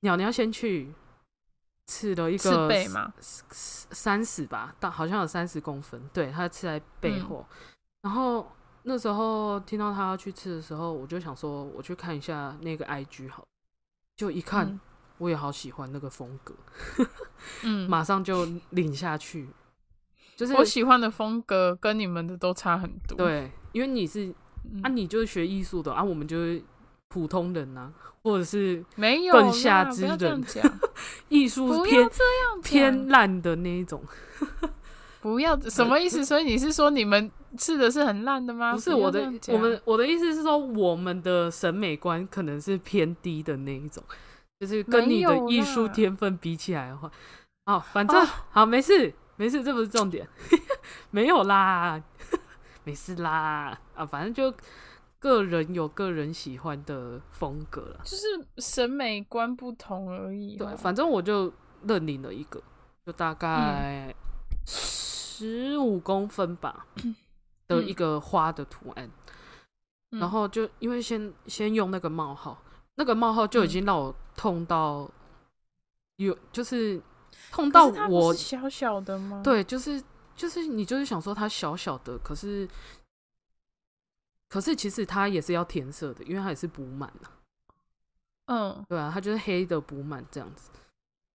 [0.02, 0.94] 鸟鸟先去
[1.88, 3.13] 吃了一刺个背吗？
[3.20, 7.46] 三十吧，大好像有三十公分，对，他吃在背嗯后。
[8.02, 8.52] 然后
[8.84, 13.46] 那时候听到他要去吃的时候，我就想说，我去看一下那个 IG 好，
[14.16, 14.80] 就一看，嗯
[15.20, 16.54] 我也好喜欢那个风格，
[17.62, 19.48] 嗯， 马上就领下去。
[20.36, 26.62] 就是我喜欢的风格跟你们的都差很多。，对，因为你是嗯、啊，你就是学艺术的啊，我们就是
[27.13, 27.91] 普通人呐、
[28.23, 30.43] 或者是没有更下之人，
[31.30, 32.10] 艺术偏
[32.63, 34.04] 偏烂的那一种。
[35.21, 36.26] 不要什么意思？
[36.26, 38.73] 所以你是说你们吃的是很烂的吗？
[38.73, 44.04] 不是我的我们我的意思是说，我们的审美观可能是偏低的那一种，
[44.60, 47.12] 就是跟你的艺术天分比起来的话，
[47.67, 50.28] 哦，反正、哦好没事没事，这不是重点，
[51.12, 52.02] 没有啦，
[52.84, 53.78] 没事啦。
[53.95, 54.52] 啊，反正就
[55.24, 58.02] 个人有个人喜欢的风格了。
[58.04, 58.26] 就是
[58.58, 60.66] 审美观不同而已哦。
[60.66, 62.62] 对，反正我就认领了一个，
[63.06, 64.14] 就大概
[64.66, 66.86] 十五公分吧
[67.70, 69.10] 的一个花的图案。
[70.12, 72.62] 嗯然后就因为先先用那个冒号，
[72.96, 75.10] 那个冒号就已嗯经让我痛到
[76.18, 77.02] 有，就是
[77.52, 80.00] 痛可到我是小小的吗？，对，就是
[80.36, 82.70] 就是你就是想说它小小的，可是
[84.54, 87.26] 可是其实它也是要填色的，因为它也是补满啊，
[88.46, 90.70] 嗯，对啊，它就是黑的补满这样子。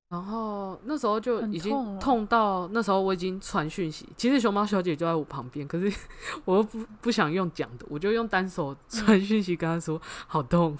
[0.08, 5.92] 然后那时候就已经痛到那时候我已经传讯息，其实熊猫小姐就在我旁边，可是
[6.46, 10.78] 我又不不想用讲的，我就用单手传讯息跟她说、好痛，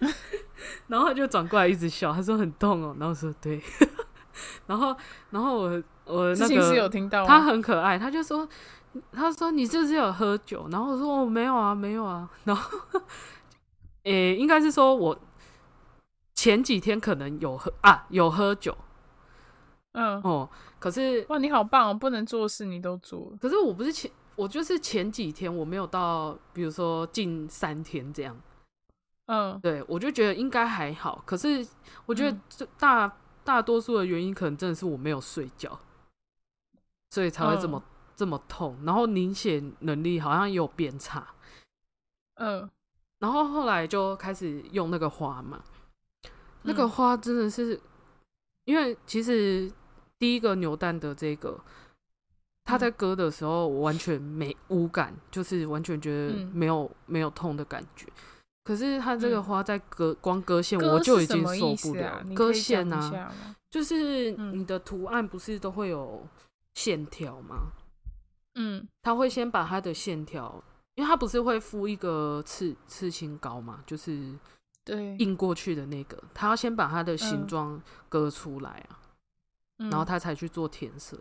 [0.88, 3.62] 然后她就转过来一直笑，她说很痛哦，然后我说对，
[4.66, 4.96] 然后
[5.28, 8.48] 然后我我那之前是有个听到吗，她很可爱，她就说
[9.12, 10.68] 她说你是不是有喝酒？
[10.70, 12.78] 然后我说我、哦、没有啊没有啊， 然后
[14.04, 15.18] 诶、应该是说我。
[16.34, 18.72] 前几天可能有喝啊，有喝酒。
[19.90, 20.48] 嗯，哦，
[20.78, 28.40] 可是哇，你好棒哦，不能做事你都做，可是我不是前，我就是前几天我没有到，比如说近三天这样，
[29.26, 29.58] 嗯。
[29.60, 31.20] 对我就觉得应该还好。
[31.26, 31.66] 可是
[32.06, 32.40] 我觉得嗯。
[32.48, 35.76] 这大、大多数的原因可能真的是我没有睡觉，
[37.10, 37.82] 所以才会这么、
[38.18, 41.24] 这么痛，然后凝血能力好像也有变差，
[42.34, 42.68] 嗯，
[43.20, 45.62] 然后后来就开始用那个花嘛，
[46.62, 47.80] 那个嗯花真的是，
[48.64, 49.70] 因为其实
[50.18, 51.60] 第一个牛蛋的这个，
[52.64, 52.78] 他嗯。
[52.80, 56.50] 在割的时候我完全没无感，就是完全觉得嗯。
[56.52, 58.08] 没有、没有痛的感觉。
[58.64, 59.44] 可是它这个嗯。
[59.44, 62.08] 花在割光割线，我就已经受不了。
[62.08, 63.32] 啊割线啊，
[63.70, 64.58] 就是嗯。
[64.58, 66.26] 你的图案不是都会有
[66.74, 67.70] 线条吗？
[68.60, 70.62] 嗯他会先把他的线条，
[70.96, 74.34] 因为他不是会敷一个刺刺青膏嘛，就是
[74.84, 78.98] 对，印过去的那个，他要先把他的形嗯状割出来啊，
[79.76, 81.18] 然然后他才去做填色。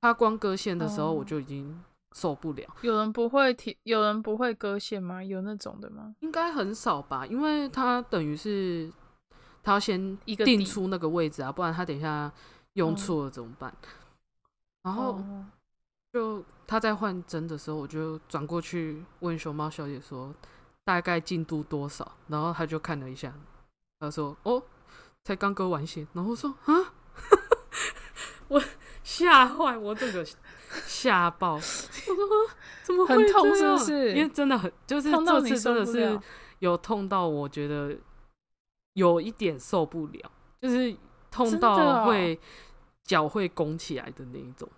[0.00, 1.80] 他光割线的时候，我哦就已经
[2.16, 5.22] 受不了，有人不会提，有人不会割线吗？
[5.22, 6.14] 有那种的吗？
[6.20, 8.90] 应该很少吧，因为他等于是
[9.62, 12.32] 他要先定一个底出那个位置啊，不然他等一下
[12.72, 13.72] 用嗯错了怎么办？
[14.82, 15.46] 然后哦
[16.12, 20.32] 就他在换针的时候，我就转过去问熊猫小姐说
[20.84, 23.34] 大概进度多少，然后他就看了一下，
[23.98, 24.62] 他说：“哦，
[25.24, 26.94] 才刚割完线。”然后说：“啊，
[28.46, 28.62] 我
[29.02, 30.24] 吓坏，我这个
[30.86, 31.74] 吓爆。”我说
[32.46, 32.54] ：“啊
[32.84, 36.20] 怎么会痛是不是因为真的很，就是这次真的是
[36.60, 37.98] 有痛到，我觉得
[38.92, 40.30] 有一点受不了，
[40.60, 40.96] 就是
[41.32, 42.38] 痛到哦会
[43.02, 44.70] 脚会拱起来的那一种。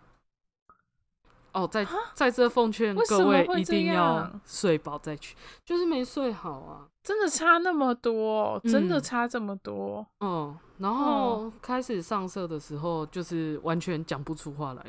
[1.52, 6.88] 哦，在在这奉劝各位一定要睡饱再去，就是没睡好啊。
[7.02, 10.06] 真的差那么多，真的嗯差这么多。
[10.20, 14.86] 嗯，然后开始上色的时候，就是完全讲不出话来。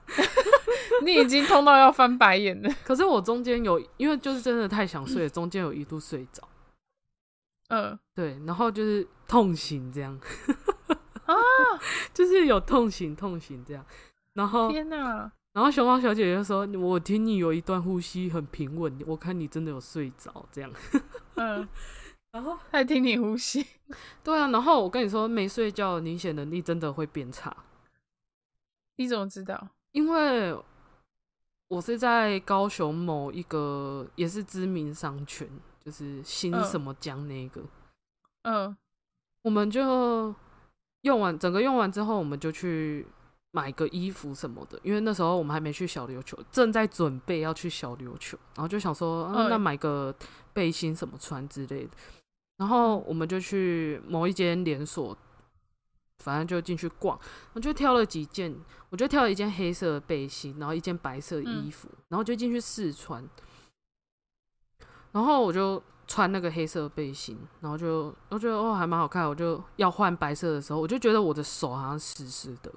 [1.04, 2.70] 你已经痛到要翻白眼了。
[2.84, 6.42] 可是我中间有，因为就是真的太想睡了，中间有一度睡着。
[7.68, 10.18] 嗯，对，然后就是痛醒这样
[11.26, 11.34] 啊，
[12.12, 13.84] 就是有痛醒痛醒这样。
[14.34, 15.30] 然后天哪！
[15.52, 20.70] 然后熊猫小姐姐就说：“我听你有一段呼吸很平稳，我看你真的有睡着这样。
[21.36, 21.68] 嗯，”
[22.30, 23.66] 然后还听你呼吸。
[24.22, 27.54] 对啊，然后我跟你说，没睡觉凝血能力真的会变差。
[28.96, 29.68] 你怎么知道？
[29.90, 30.56] 因为
[31.66, 35.48] 我是在高雄某一个也是知名商圈，
[35.84, 37.62] 就是新嗯什么江那个，
[38.42, 38.76] 嗯
[39.42, 40.32] 我们就
[41.00, 43.04] 用完整个用完之后，我们就去
[43.52, 49.50] 买个衣服什么的，因为那时候我们还没去小琉球，正在准备要去小琉球，然后就想说，啊、嗯。
[49.50, 50.14] 那买个
[50.52, 51.90] 背心什么穿之类的，
[52.58, 55.16] 然后我们就去某一间连锁，
[56.18, 57.18] 反正就进去逛，
[57.54, 58.54] 我就挑了几件，
[58.90, 63.28] 我就挑了一件黑色的背心，然后一件白色的衣服，然后就进去试穿，
[65.10, 72.72] 然后我就穿那个黑色的背心，然后就我觉得哦还蛮好看，我就要换白色的时候，我就觉得我的手好像湿湿的，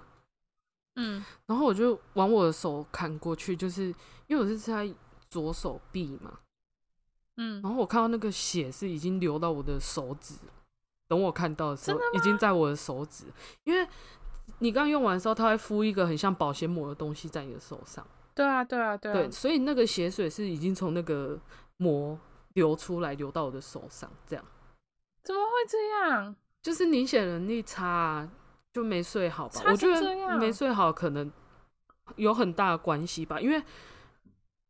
[0.96, 3.86] 嗯然后我就往我的手砍过去，就是
[4.28, 4.94] 因为我是在
[5.30, 6.40] 左手臂嘛，
[7.38, 10.36] 嗯，然后我看到那个血是已经流到我的手指，
[11.08, 13.26] 等我看到的时候，已经在我的手指，
[13.64, 13.88] 因为
[14.60, 19.14] 你刚用完的时候，它会敷一个很像保鲜膜的东西在你的手上，对啊对啊对啊。
[19.14, 21.40] 对，所以那个血水是已经从那个
[21.78, 22.20] 膜
[22.54, 24.46] 流出来，流到我的手上，这样
[25.24, 26.36] 怎么会这样？
[26.62, 28.30] 就是凝血能力差、啊，
[28.74, 29.62] 就没睡好吧？
[29.68, 31.32] 我觉得没睡好可能
[32.16, 33.62] 有很大的关系吧，因为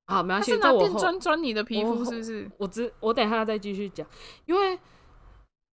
[0.08, 2.52] 好没关系，在我后钻钻你的皮肤是不是？
[2.58, 4.06] 我只我等一下再继续讲，
[4.46, 4.78] 因为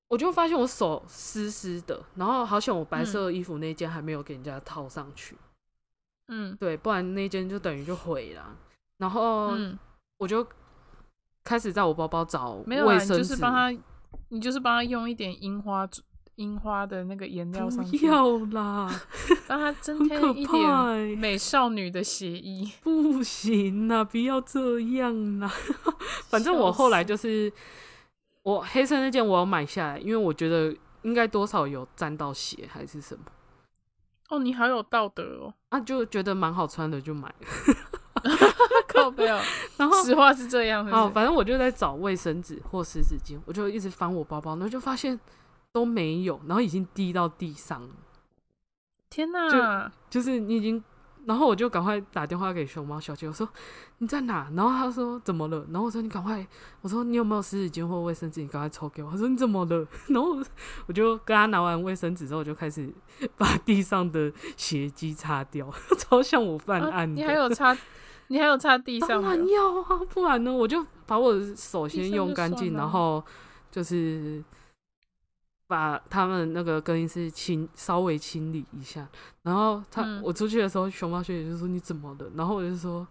[0.09, 5.37] 我就发现我手湿湿的，然后好像我白色衣服那件还没有给人家套上去，
[6.29, 8.57] 嗯对，不然那件就等于就毁了。
[8.99, 9.79] 然后嗯，
[10.19, 10.47] 我就
[11.45, 13.83] 开始在我包包找没有啊，你卫生纸，就是帮他，
[14.31, 15.89] 你就是帮他用一点樱花
[16.37, 18.88] 樱花的那个颜料上去，不要啦，
[19.49, 22.70] 让它增添一怕、点欸，美少女的血衣。
[22.83, 25.51] 不行啦，不要这样啦。
[26.29, 27.53] 反正我后来就是
[28.42, 33.25] 我黑色那件我要买下来，因为我觉得应该多少有沾到血还是什么。
[34.29, 37.46] 哦，你好有道德哦，啊，就觉得蛮好穿的，就买了。
[38.88, 39.40] 靠背哦，
[39.77, 45.18] 然后，实话是这样，是不好，是反正我就在找卫生纸或湿纸巾，我就一直翻我包包，然后就发现
[45.77, 47.91] 都没有，然后已经滴到地上了，
[49.11, 50.83] 天哪，就是你已经，
[51.27, 53.47] 然后我就赶快打电话给熊猫小姐，我说
[53.99, 54.51] 你在哪？
[54.57, 55.67] 然后她说怎么了？
[55.71, 56.47] 然后我说你赶快，
[56.81, 58.41] 我说你有没有湿纸巾或卫生纸？
[58.41, 59.11] 你赶快抽给我。
[59.11, 59.87] 她说你怎么了？
[60.09, 60.39] 然后
[60.87, 62.91] 我就跟她拿完卫生纸之后，我就开始
[63.37, 67.21] 把地上的血迹擦掉， 超像我犯啊案的。
[67.21, 67.77] 你还有擦，
[68.29, 73.23] 你还有擦地当上当然要啊，不然呢，我就把我的手先用干净，然后
[73.71, 74.43] 就是
[75.67, 79.09] 把他们那个更衣室清稍微清理一下。
[79.43, 82.31] 然后他、嗯我出去的时候，熊猫学姐就说你怎么了？
[82.35, 83.07] 然后我就说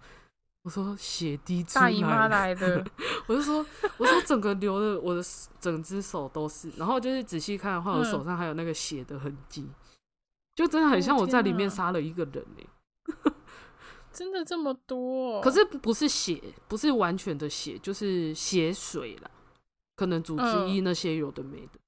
[0.63, 2.86] 我说血滴出大姨妈来了，来的，
[3.28, 3.65] 我就说
[3.98, 5.22] 我说整个流的我的
[5.60, 9.70] 整只手都是，然后就是仔细看的话，我嗯手上还有那个血的痕迹。
[10.56, 12.68] 就真的很哦像我在里面杀了一个人欸
[14.13, 15.41] 真的这么多？
[15.41, 19.30] 可是不是血，不是完全的血，就是血水啦，
[19.98, 21.80] 可能组织液那些有的没的。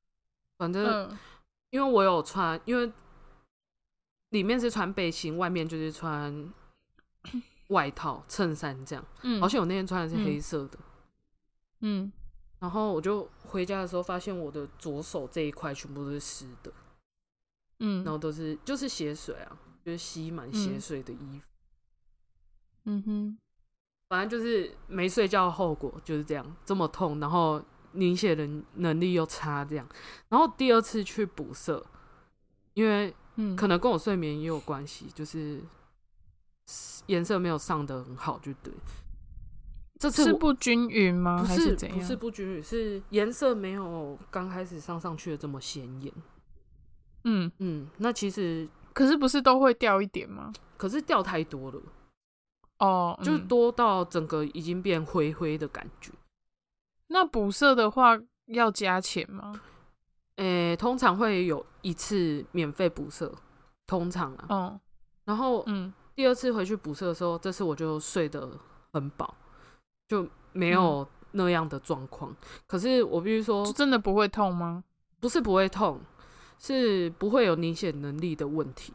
[0.58, 1.18] 反正嗯。
[1.70, 2.90] 因为我有穿，因为
[4.30, 6.54] 里面是穿背心，外面就是穿
[7.70, 9.06] 外套、衬衫这样。
[9.24, 10.24] 嗯，而且我那天穿的是嗯。
[10.24, 10.80] 黑色的，
[11.82, 12.10] 嗯，
[12.60, 16.72] 然后我就回家的时候发现我的左手这一块全部都是湿的，
[17.80, 18.02] 嗯。
[18.06, 21.46] 然后都是就是血水啊，就是吸满血水的衣服。
[22.86, 23.38] 嗯哼，
[24.08, 27.62] 反正就是没睡觉的后果就是这样，这么痛，然后
[27.94, 29.88] 凝血能能力又差，这样。
[30.30, 31.86] 然后第二次去补色，
[32.74, 35.62] 因为嗯，可能跟我睡眠也有关系，就是
[37.06, 38.74] 颜色没有上的很好，就对。
[40.00, 41.42] 这次是不均匀吗？
[41.42, 41.76] 不是？
[41.76, 46.14] 不是不均匀，是颜色没有刚开始上上去的这么显眼。
[47.24, 50.54] 嗯，嗯，那其实可是不是都会掉一点吗？
[50.78, 51.82] 可是掉太多了，
[52.78, 56.12] 哦，就是多到整个已经变灰灰的感觉。
[57.08, 59.60] 那补色的话要加钱吗？
[60.36, 63.34] 诶、通常会有一次免费补色，
[63.86, 64.46] 通常啊。
[64.50, 64.80] 哦，
[65.26, 68.50] 然后嗯第二次回去补色的时候，这次我就睡得
[68.94, 69.36] 很饱，
[70.08, 72.36] 就没有那样的状况。
[72.66, 74.84] 可是我必须说就，真的不会痛吗？
[75.20, 76.00] 不是不会痛，
[76.60, 78.94] 是不会有凝血能力的问题。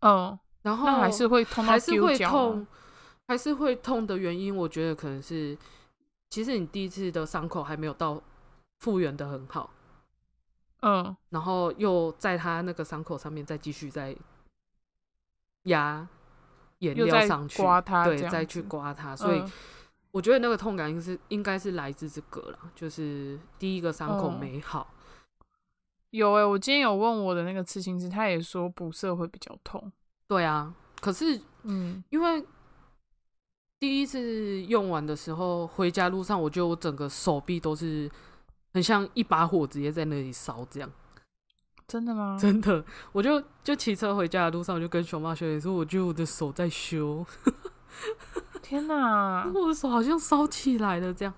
[0.00, 2.66] 哦，然后那还是会痛到还是会痛，
[3.28, 5.56] 还是会痛的原因，我觉得可能是，
[6.28, 8.22] 其实你第一次的伤口还没有到
[8.80, 9.70] 复原的很好，
[10.80, 14.14] 嗯，然后又在它那个伤口上面再继续再
[15.64, 16.06] 压
[16.78, 19.52] 颜料上去，刮它这对，再去刮它，所以嗯
[20.12, 24.94] 我觉得那个痛感应是应该是来自这个了，就是第一个伤口哦没好，
[26.10, 29.92] 有诶、我今天有问我的那个刺青师，他也说补色会比较痛。
[30.26, 32.42] 对啊，可是嗯，因为
[33.78, 38.10] 第一次用完的时候，回家路上，我就我整个手臂都是
[38.72, 40.90] 很像一把火直接在那里烧这样。
[41.86, 42.36] 真的吗？
[42.40, 47.24] 真的，我就就骑车回家的路上，我就跟熊猫小姐说，我觉得我的手在修，
[48.62, 51.32] 天哪，我的手好像烧起来了这样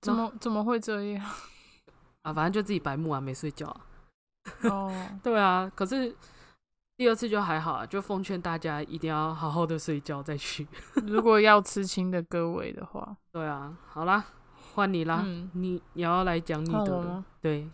[0.00, 1.24] 怎么怎么会这样？
[2.22, 3.80] 啊，反正就自己白目啊，没睡觉啊。
[4.62, 6.12] 哦，对啊，可是
[7.02, 10.64] 第二次就还好啊，就奉劝大家一定要好好的睡觉再去。
[11.04, 14.24] 如果要吃青的各位的话，对啊，好啦，
[14.72, 17.68] 换你啦，嗯你你要来讲你的吗，对，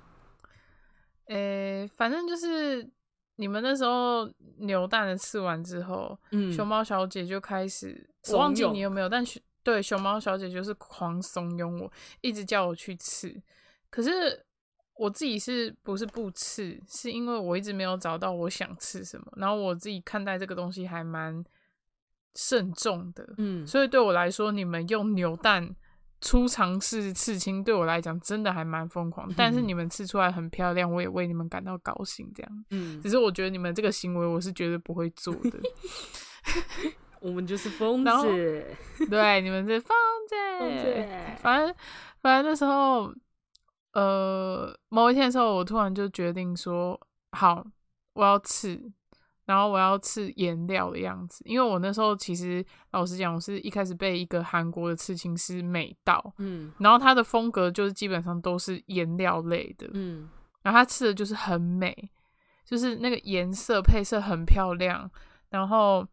[1.26, 2.90] 诶、反正就是
[3.36, 4.26] 你们那时候
[4.60, 13.42] 扭蛋的吃完之后，嗯，熊猫小姐就开始，我怂忘记恿你有没有，但熊对熊猫小姐就是狂怂恿我，一直叫我去吃。
[13.90, 14.42] 可是
[14.98, 21.44] 我自己是不是不吃，是因为我一直没有找到我想吃什么，然后我自己看待这个东西还蛮
[22.34, 25.74] 慎重的，嗯，所以对我来说，你们用扭蛋。
[26.20, 32.28] 初尝试刺青对我来讲真的还蛮疯狂，但是你们吃出来很漂亮，我也为你们感到高兴。
[32.34, 35.60] 这样，嗯只，是我觉得你们这个行为我是绝对不会做的。
[37.22, 38.66] 我们就是疯子，
[39.08, 39.96] 对，你们是疯
[40.28, 40.34] 子。
[40.58, 41.06] 疯子，
[41.40, 41.72] 反正
[42.20, 43.14] 反正那时候，
[43.92, 47.00] 呃，某一天的时候，我突然就决定说，
[47.32, 47.66] 好，
[48.12, 48.80] 我要刺，
[49.46, 56.72] 然后我要刺颜料的样子，因为我那时候其实老实讲，我是一开始被一个韩国的刺青师美到，嗯。
[56.78, 60.28] 然后他的风格就是基本上都是颜料类的，嗯。
[60.62, 62.10] 然后他刺的就是很美，
[62.64, 65.10] 就是那个颜色配色很漂亮，
[65.48, 66.06] 然后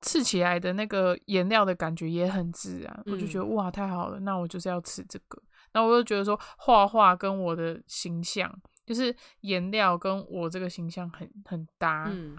[0.00, 5.42] 刺起来的那个颜料的感觉也很自然，我就觉得哇太好了，那我就是要刺这个。
[5.72, 8.52] 然后我就觉得说画画跟我的形象，
[8.86, 12.36] 就是颜料跟我这个形象很很搭，嗯。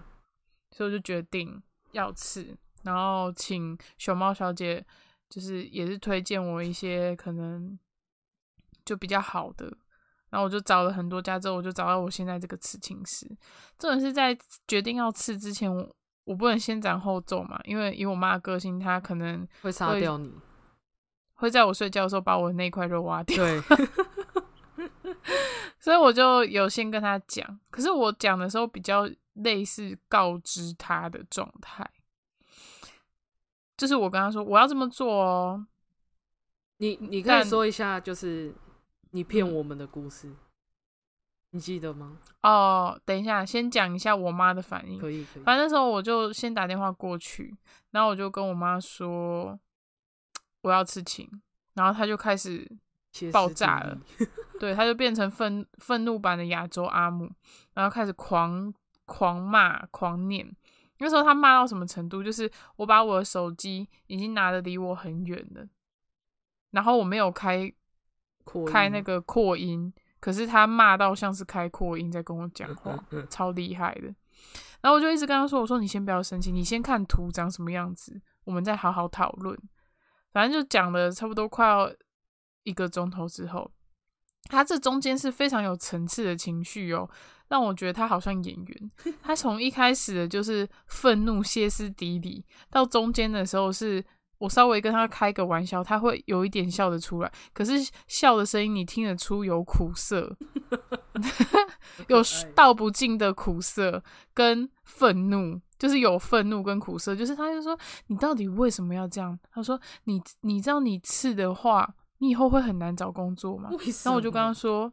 [0.72, 4.86] 所以我就决定要刺，然后请熊猫小姐
[5.28, 7.76] 就是也是推荐我一些可能
[8.84, 9.66] 就比较好的，
[10.28, 13.28] 然后我就找了很多家之后，我就找到我现在这个刺青师。
[13.76, 14.38] 这种是在
[14.68, 20.32] 决定要刺之前，我我不能先斩后奏嘛，因为以我妈的个性，她可能会杀掉你，
[21.40, 23.60] 会在我睡觉的时候把我的那块肉挖掉，对，
[25.80, 27.58] 所以我就有先跟他讲。
[27.70, 31.90] 可是我讲的时候比较类似告知他的状态，
[33.74, 35.66] 就是我跟他说我要这么做哦，
[36.76, 38.54] 你你可以说一下，就是
[39.12, 40.30] 你骗嗯我们的故事，
[41.52, 42.18] 你记得吗？
[42.42, 45.00] 哦，等一下，先讲一下我妈的反应。
[45.00, 47.56] 可以可以，反正那时候我就先打电话过去，
[47.92, 49.58] 然后我就跟我妈说
[50.62, 51.28] 我要刺青，
[51.74, 52.70] 然后他就开始，
[53.32, 54.26] 爆炸了里，
[54.60, 57.30] 对，他就变成愤愤怒版的亚洲阿姆，
[57.74, 58.72] 然后开始狂
[59.06, 60.54] 狂骂狂念。
[60.98, 62.22] 那时候他骂到什么程度？
[62.22, 65.66] 就是我把我的手机已经拿的离我很远了，
[66.72, 67.72] 然后我没有开
[68.66, 74.14] 开那个扩音，可是他骂到像是开扩音在跟我讲话， 超厉害的。
[74.82, 79.58] 然后我就一直跟他说：“我说你先不要生气，你先看图长什么样子，我们再好好讨论。”
[80.32, 81.92] 反正就讲了差不多快要
[82.64, 83.70] 一个钟头之后，
[84.44, 87.08] 他这中间是非常有层次的情绪哦，
[87.48, 88.90] 让我觉得他好像演员。
[89.22, 94.04] 他从一开始的就是愤怒、歇斯底里，到中间的时候是
[94.38, 97.72] 我稍微跟他开个玩笑，他会有一点笑得出来，可是
[98.06, 100.36] 笑的声音你听得出有苦涩
[102.08, 102.22] 有
[102.54, 104.02] 道不尽的苦涩
[104.32, 107.76] 跟愤怒，就是有愤怒跟苦涩，就是他就说
[108.08, 109.36] 你到底为什么要这样？
[109.50, 113.70] 他说你你知道你刺的话，你以后会很难找工作吗？
[114.04, 114.92] 然后我就跟他说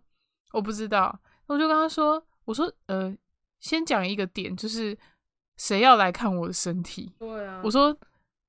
[0.53, 3.13] 我不知道，我就跟他说我说呃，
[3.59, 4.97] 先讲一个点，就是
[5.57, 7.11] 谁要来看我的身体？
[7.19, 7.93] 对啊，我说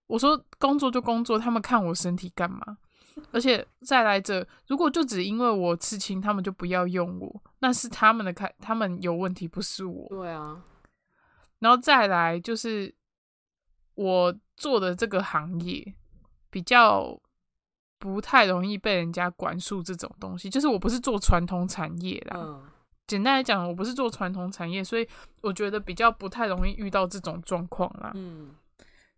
[0.06, 2.78] 我说工作就工作，他们看我身体干嘛？
[3.32, 10.06] 而且再来者，如果就只因为我刺青，他们就不要用我，那是他们的看，他们有问题，不是我。
[10.08, 10.62] 对啊，
[11.60, 12.94] 然后再来就是
[13.94, 15.94] 我做的这个行业
[16.50, 17.18] 比较
[17.98, 22.62] 不太容易被人家管束这种东西，就是我不是做传统产业啦，嗯
[23.08, 25.08] 简单来讲，我不是做传统产业，所以
[25.40, 28.12] 我觉得比较不太容易遇到这种状况啦。
[28.14, 28.50] 嗯，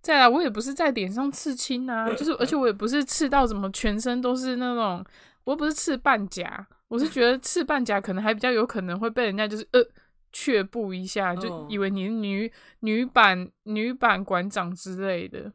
[0.00, 5.04] 再来，我也不是在脸上刺青啊，就是 而且我也不是刺到怎么全身都是那种，
[5.42, 9.84] 我又不是刺半甲，我是觉得刺半甲可能还比较有可能会被人家就是呃
[10.32, 15.50] 却步一下，就哦以为你是女女版女版馆长之类的。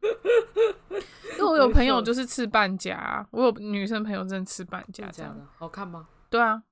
[1.38, 5.46] 因为我有朋友就是吃半甲啊，我有女生朋友真的刺半甲这样，的？
[5.56, 6.08] 好看吗？
[6.30, 6.62] 对啊，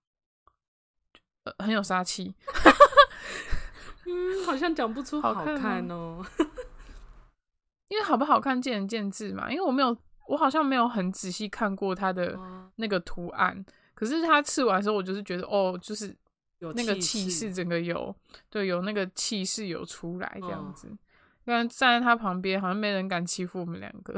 [1.45, 2.35] 呃，很有杀气。
[4.07, 6.25] 嗯，好像讲不出好好看哦。
[7.89, 9.97] 因为好不好看见仁见智嘛，因为我没有，
[10.29, 16.15] 我好像没有很仔细看过他的哦那个图案，可是他刺完的时候，我就是觉得哦，就是
[16.65, 18.15] 有那个气势势整个有，
[18.49, 20.89] 对，有那个气势有出来这样嗯子。
[21.45, 24.15] 不然站在他旁边，好像没人敢欺负我们两个。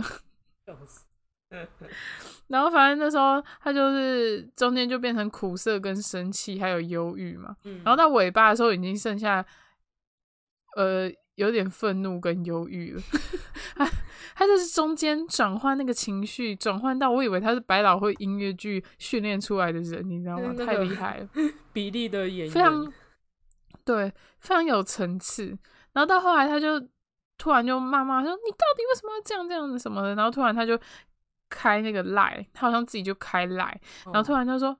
[2.49, 7.57] 然后反正那时候他就是中间就变成苦涩跟生气，还有忧郁嘛。
[7.64, 9.44] 嗯然后到尾巴的时候，已经剩下
[10.76, 13.03] 呃有点愤怒跟忧郁了。
[13.76, 13.89] 他
[14.34, 20.53] 他就是中间转换那个情绪，转换到我以为他是百老汇音乐剧训练出来的人，你知道吗？
[20.55, 21.28] 太厉害了，
[21.72, 22.93] 比例的演员非常
[23.84, 25.57] 对，非常有层次。
[25.93, 26.78] 然后到后来，他就
[27.39, 30.78] 突然就骂骂说：“你到底为什么要这样这样子什么的？”然后突然他就
[31.49, 34.76] 开那个赖，他好像自己就开赖，然后突然然就说：“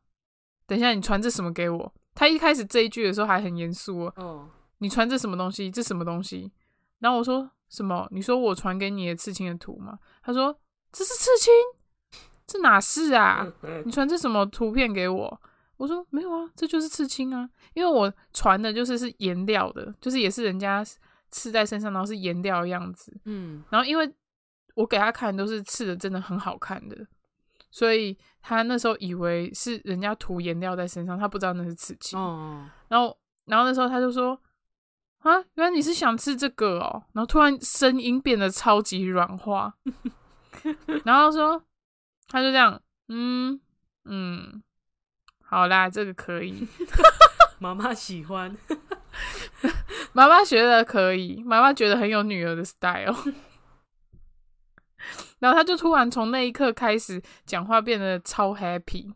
[0.67, 4.49] 等一下，你传这什么给我？”他一开始这一句的时候还很严肃哦，哦，
[4.79, 5.71] 你传这什么东西？
[5.71, 6.51] 这什么东西？
[6.99, 8.07] 然后我说什么？
[8.11, 9.99] 你说我传给你的刺青的图吗？
[10.23, 10.59] 他说
[10.93, 11.53] 这是刺青，
[12.47, 13.47] 这哪是啊？
[13.85, 15.41] 你传这什么图片给我？
[15.77, 20.83] 我说没有啊，这就是刺青啊，因为我传的就是是颜料的，就是也是人家
[21.31, 23.15] 刺在身上，然后是颜料的样子。
[23.25, 24.11] 嗯然后因为
[24.75, 26.97] 我给他看都是刺的，真的很好看的，
[27.71, 32.19] 所以他那时候以为是人家涂颜料在身上，他不知道那是刺青。
[32.19, 33.15] 哦，然后，
[33.45, 34.41] 然后那时候他就说
[35.31, 39.75] ：“啊，原来你是想吃这个哦。”然后突然声音变得超级软化，
[41.05, 41.63] 然后说
[42.29, 43.61] 他就这样，嗯
[44.05, 44.63] 嗯，
[45.43, 46.67] 好啦，这个可以，
[47.59, 48.57] 妈妈喜欢，
[50.13, 53.15] 妈妈学的可以，妈妈觉得很有女儿的 style。
[55.39, 59.13] 然后他就突然从那一刻开始讲话变得超 happy，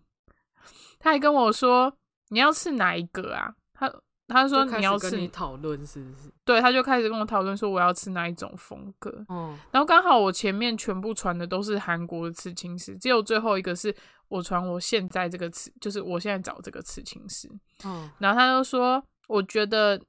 [0.99, 1.97] 他还跟我说
[2.29, 3.93] ：“你要吃哪一个啊？”他
[4.35, 6.31] 他说你要吃跟你讨论是不是？
[6.45, 13.95] 对，他就开始跟我讨论说我要吃哪一种风格，哦，然后刚好我前面全部传的都是韩国的刺青师，只有最后一个是
[14.29, 17.51] 我传我现在这个刺，就是我现在找这个刺青师，
[17.85, 20.01] 哦，然后他就说我觉得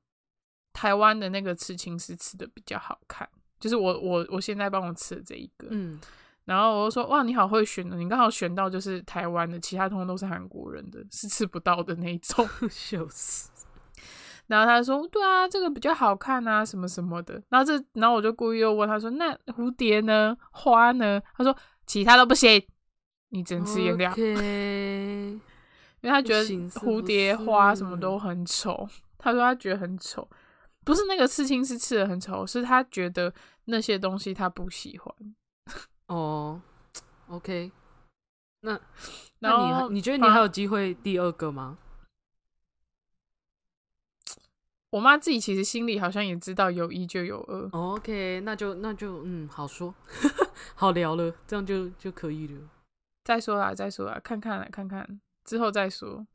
[0.74, 3.28] 台湾的那个刺青师吃的比较好看，
[3.60, 6.00] 就是我我我现在帮我吃的这一个，嗯，
[6.46, 12.48] 然后我就说哇你好会选的，你刚好选到就是台湾的，其他通通都是韩国人的，是吃不到的那一种。
[12.70, 13.50] 笑死，
[14.52, 20.36] 然后他说：“对啊，这个比较好看啊，什么什么的。”然后这，然后我就故意又问他说：“那蝴蝶呢？
[20.52, 21.56] 花呢？”他说
[21.88, 22.62] ：“其他都不行，
[23.30, 24.14] 你只能吃颜料。
[24.18, 28.86] 因为他觉得蝴蝶花什么都很丑。
[29.18, 30.28] 他说他觉得很丑，
[30.84, 33.34] 不是那个刺青是刺的很丑，是他觉得
[33.66, 35.16] 那些东西他不喜欢。
[36.10, 36.62] 哦
[37.30, 37.72] ，OK，
[38.62, 38.78] 那
[39.40, 41.78] 那你你觉得你还有机会第二个吗？
[44.92, 49.94] 我妈自己其实心里好像也知道有一就有二，哦 OK，那就那就嗯，好说，
[50.76, 52.60] 好聊了，这样就就可以了。
[53.24, 56.28] 再说啦，再说啦，看看啦，看看之后再说。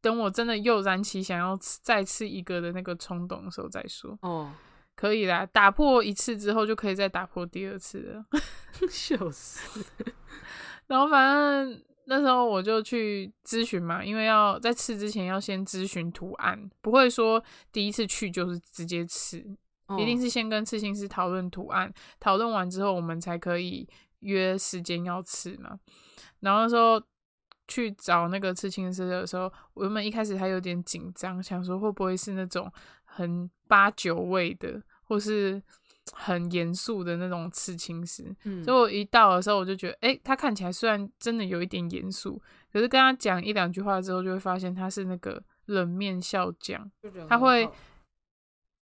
[0.00, 4.50] 等我真的又燃起想要吃再吃一个的那个冲动的时候再说，哦，
[4.94, 5.44] 可以啦。
[5.44, 8.24] 打破一次之后就可以再打破第二次了。
[8.88, 9.84] 笑死，
[10.86, 19.38] 然后反正那时候我就去咨询嘛，因为要在吃之前要先咨询图案，不会说第一次去就是直接吃，
[19.98, 23.86] 一定是是先跟刺青师讨论图案，讨论完之后我们才可以
[24.20, 25.78] 约时间要吃嘛。
[26.40, 26.98] 然后那时候
[27.66, 32.72] 去找那个刺青师的时候，我原本一开始还有点紧张，想说会不会是那种
[33.04, 35.62] 很八九味的，或是
[36.14, 38.34] 很严肃的那种刺青师。
[38.44, 42.40] 嗯所以我一到的时候，我就觉得，哎，他看起来虽然真的有一点严肃，
[42.72, 46.90] 可是跟他讲一两句话之后，就会发现他是那个冷面笑匠。
[47.28, 47.68] 他会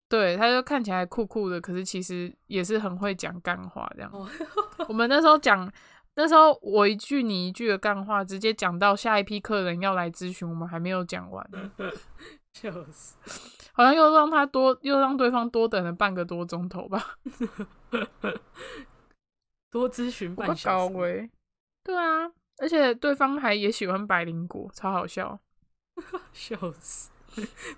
[0.08, 4.10] 对，他就看起来酷酷的，可是其实也是很会讲干话这样。
[4.12, 4.28] 哦
[4.88, 5.70] 我们那时候讲，
[6.14, 11.50] 那时候我一句你一句的干话，直接讲到下一批客人要来咨询，我们还没有讲完，
[12.52, 13.16] 笑死，
[13.74, 17.18] 好像又让他多，又让对方多等了半个多钟头吧，
[19.70, 21.30] 多咨询我半小时，高危、
[21.82, 25.38] 对啊，而且对方还也喜欢百灵果，超好笑。
[26.32, 27.10] 笑死，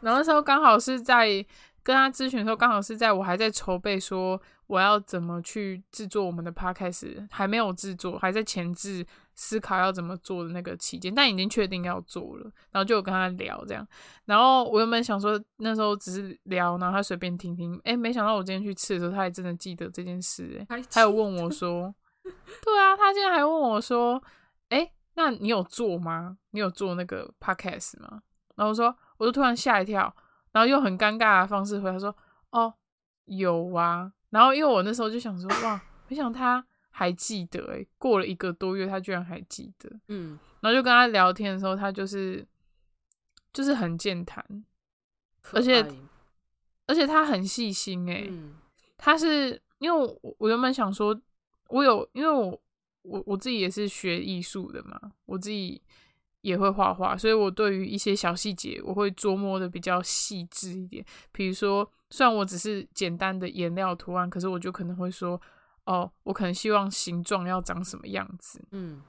[0.00, 1.28] 然后那时候刚好是在
[1.82, 9.06] 跟他咨询的时候，刚好是在我还在筹备说我要怎么去制作我们的 podcast，还没有制作，还在前置
[9.36, 13.86] 思考要怎么做的那个期间，但已经确定要做了，然后就有跟他聊这样。
[14.24, 24.22] 然后我原本想说那时候只是聊，然后他随便听听，哎，没想到我今天去吃的时候，他还真的记得这件事，哎，他有问我说， 对啊，他今天还问我说，
[24.70, 26.38] 哎，那你有做吗？
[26.52, 28.22] 你有做那个 podcast 吗？
[28.56, 30.14] 然后我说，我就突然吓一跳，
[30.52, 32.16] 然后用很尴尬的方式回答说，
[32.52, 32.72] 哦，
[33.26, 34.10] 有啊。
[34.30, 36.64] 然后因为我那时候就想说，哇，没想到他。
[36.98, 39.90] 还记得哎，过了一个多月，他居然还记得。
[40.08, 42.42] 嗯，然后就跟他聊天的时候，他就是
[43.52, 44.42] 就是很健谈，
[45.52, 45.86] 而且
[46.86, 48.26] 而且他很细心哎。
[48.96, 51.14] 他是因为我我原本想说，
[51.68, 52.58] 我有因为我
[53.02, 55.82] 我我自己也是学艺术的嘛，我自己
[56.40, 61.04] 也会画画，所以我对于一些小细节我会琢磨的比较细致一点。
[61.30, 65.38] 比如说，虽然我只是简单的颜料图案，可是我就可能会说。
[65.86, 69.00] 哦，我可能希望形状要长什么样子，嗯，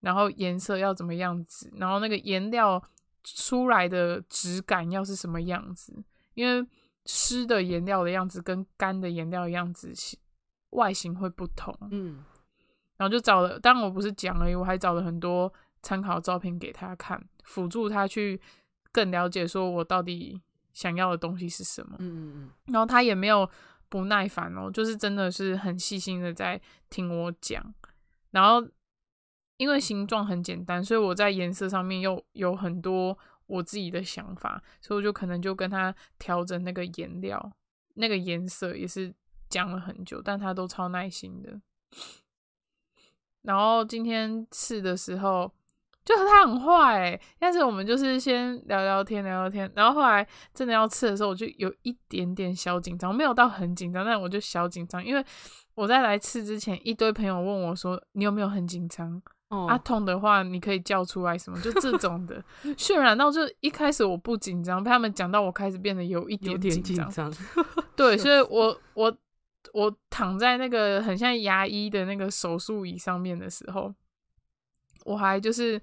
[0.00, 2.82] 然后颜色要怎么样子，然后那个颜料
[3.22, 5.94] 出来的质感要是什么样子，
[6.32, 6.66] 因为
[7.04, 9.92] 湿的颜料的样子跟干的颜料的样子
[10.70, 12.24] 外形会不同，嗯，
[12.96, 15.52] 然后就找了，当然我不是讲而已，我还找了很多
[15.82, 18.40] 参考照片给他看，辅助他去
[18.90, 20.40] 更了解说我到底
[20.72, 23.46] 想要的东西是什么，嗯嗯嗯，然后他也没有。
[23.88, 26.60] 不耐烦哦，就是真的是很细心的在
[26.90, 27.74] 听我讲，
[28.30, 28.66] 然后
[29.56, 37.52] 因为形状很简单，所以我在颜色上面又有很多我自己的想法，所以我就可能就跟他调整那个颜料、
[37.94, 39.14] 那个颜色，也是
[39.48, 41.60] 讲了很久，但他都超耐心的。
[43.42, 45.52] 然后今天试的时候。
[46.06, 55.24] 就是他很坏，但是我们就是先聊聊天，聊聊天，然后后来真的要吃的时候，我就有一点点小紧张，没有到很紧张，但我就小紧张，因为
[55.74, 59.20] 我在来吃之前，一堆朋友问我说：“你有没有很紧张？
[59.48, 61.60] 啊，痛的话你可以叫出来什么？
[61.60, 62.40] 就这种的
[62.78, 67.32] 渲染到，就一开始我不紧张，被他们讲到我开始变得有一点紧张，
[67.96, 69.12] 对， 所以我我
[69.72, 73.92] 我躺在那个很像牙医的那个手术椅上面的时候。
[75.06, 75.80] 我还就是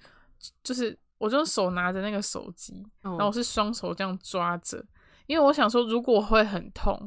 [0.62, 4.84] 就是我就手拿着那个手机，然后我是双手这样抓着，
[5.26, 7.00] 因为我想说如果会很痛，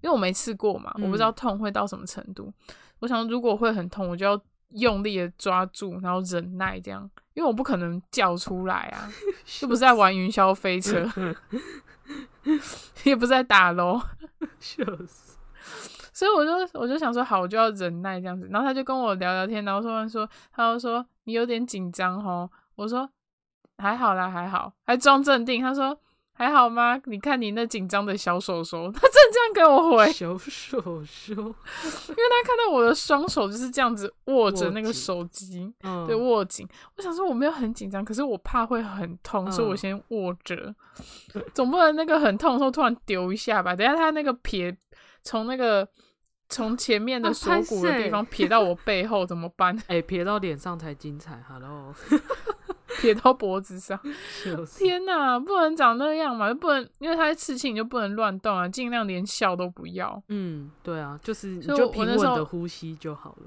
[0.00, 2.52] 因为我没试过嘛，我不知道痛会到什么程度。
[2.98, 4.40] 我想如果会很痛，我就要
[4.70, 9.08] 用力的抓住，然后忍耐这样，因为我不可能叫出来啊，
[9.60, 11.08] 又不是在玩云霄飞车，
[13.04, 14.00] 也不是在打楼，
[14.58, 15.36] 笑死。
[16.12, 18.46] 所以我就我就想说好，我就要忍耐这样子。
[18.52, 22.50] 然后他就跟我聊聊天，然后说说，他就说你有点紧张哦。
[22.76, 23.08] 我说
[23.78, 25.60] 还好啦，还好，还装镇定。
[25.60, 25.98] 他说
[26.32, 27.00] 还好吗？
[27.04, 35.72] 你看你那紧张的小手手， 他真这样给我回小手手，因为他看到我的双手就是这样子握着那个手机，
[36.06, 36.66] 对，握紧。
[36.96, 40.74] 我想说我没有很紧张，可是我怕会很痛，所以我先握着，
[41.54, 43.76] 总不能那个很痛的时候突然丢一下吧？
[43.76, 44.76] 等下他那个撇。
[45.24, 45.88] 从那个
[46.52, 49.76] 从前面的锁骨的地方撇到我背后怎么办？
[49.88, 51.42] 哎，撇到脸上才精彩。
[51.48, 51.94] Hello，
[53.00, 53.98] 撇到脖子上。
[54.76, 56.50] 天哪，不能长那样嘛？
[56.50, 58.68] 就不能，因为它是刺青，你就不能乱动啊！
[58.68, 60.22] 尽量连笑都不要。
[60.28, 63.46] 嗯，对啊，就是你就平稳的呼吸就好了。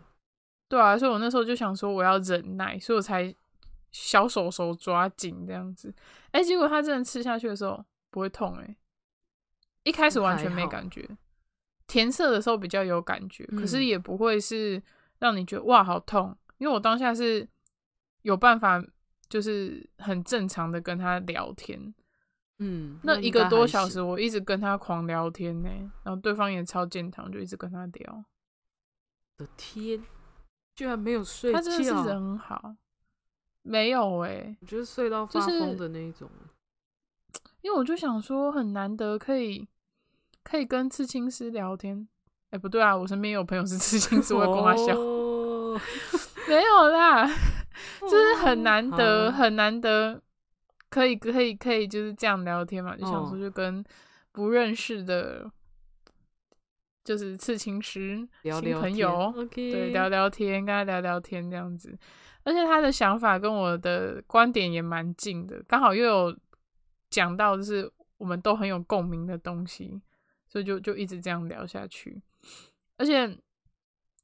[0.67, 3.33] 对啊，所以我那时候就想说我要忍耐，所以我才
[3.91, 5.93] 小手手抓紧这样子。
[6.31, 8.75] 哎，结果他真的吃下去的时候不会痛哎，
[9.83, 11.07] 一开始完全没感觉。
[11.88, 14.81] 填色的时候比较有感觉，可是也不会是
[15.19, 17.47] 让你觉得哇好痛，因为我当下是
[18.23, 18.83] 有办法，
[19.29, 21.93] 就是很正常的跟他聊天，
[22.59, 25.69] 嗯，那一个多小时我一直跟他狂聊天呢，
[26.03, 28.25] 然后对方也超健谈，就一直跟他聊。
[29.38, 30.03] 的天，
[30.75, 32.38] 居然没有睡觉，他真的是人。
[32.38, 32.75] 好，
[33.61, 36.29] 没有哎，我觉得睡到发疯的那一种，
[37.61, 39.67] 因为我就想说很难得可以。
[40.45, 42.07] 可以跟刺青师聊天，
[42.51, 44.93] 哎，不对啊，我身边有朋友是刺青师，我会跟他笑。
[46.47, 47.27] 没有啦，
[48.01, 50.21] 就是很难得，很难得，
[50.91, 52.95] 可以，可以，可以，就是这样聊天嘛。
[52.95, 53.83] 就想说，就跟
[54.31, 55.51] 不认识的，
[57.03, 61.97] 就是刺青师新朋友，对，聊聊天，跟他聊聊天这样子。
[62.43, 66.37] 而且他的想法跟我的观点也蛮近的，刚好又有
[67.09, 69.99] 讲到，就是我们都很有共鸣的东西。
[70.55, 72.21] 所以就就一直这样聊下去，
[72.95, 73.37] 而且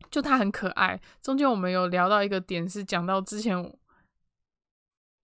[0.09, 0.97] 就他很可爱。
[1.21, 3.61] 中间我们有聊到一个点，是讲到之前，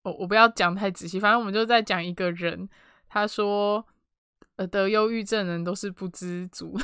[0.03, 2.67] 我我不要讲太仔细，反正我们就在讲一个人，
[3.07, 3.87] 他说，
[4.57, 6.77] 呃，得忧郁症人都是不知足。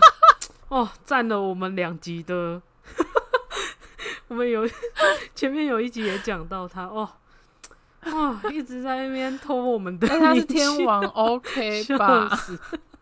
[0.68, 2.62] 哦，占了我们两集的，
[4.28, 4.66] 我们有
[5.36, 7.06] 前面有一集也讲到他哦，
[8.06, 12.30] 哇，一直在那边偷我们的但他是，天王，OK 吧？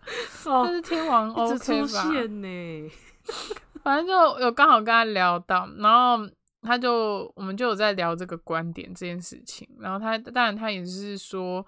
[0.07, 1.87] 死他哦，是天王一直，OK 出？
[1.87, 2.91] 现呢，
[3.83, 6.29] 反正就有刚好跟他聊到，然后
[6.63, 11.65] 他就我们就有在聊这个观点这件事情，然后他当然他也是说，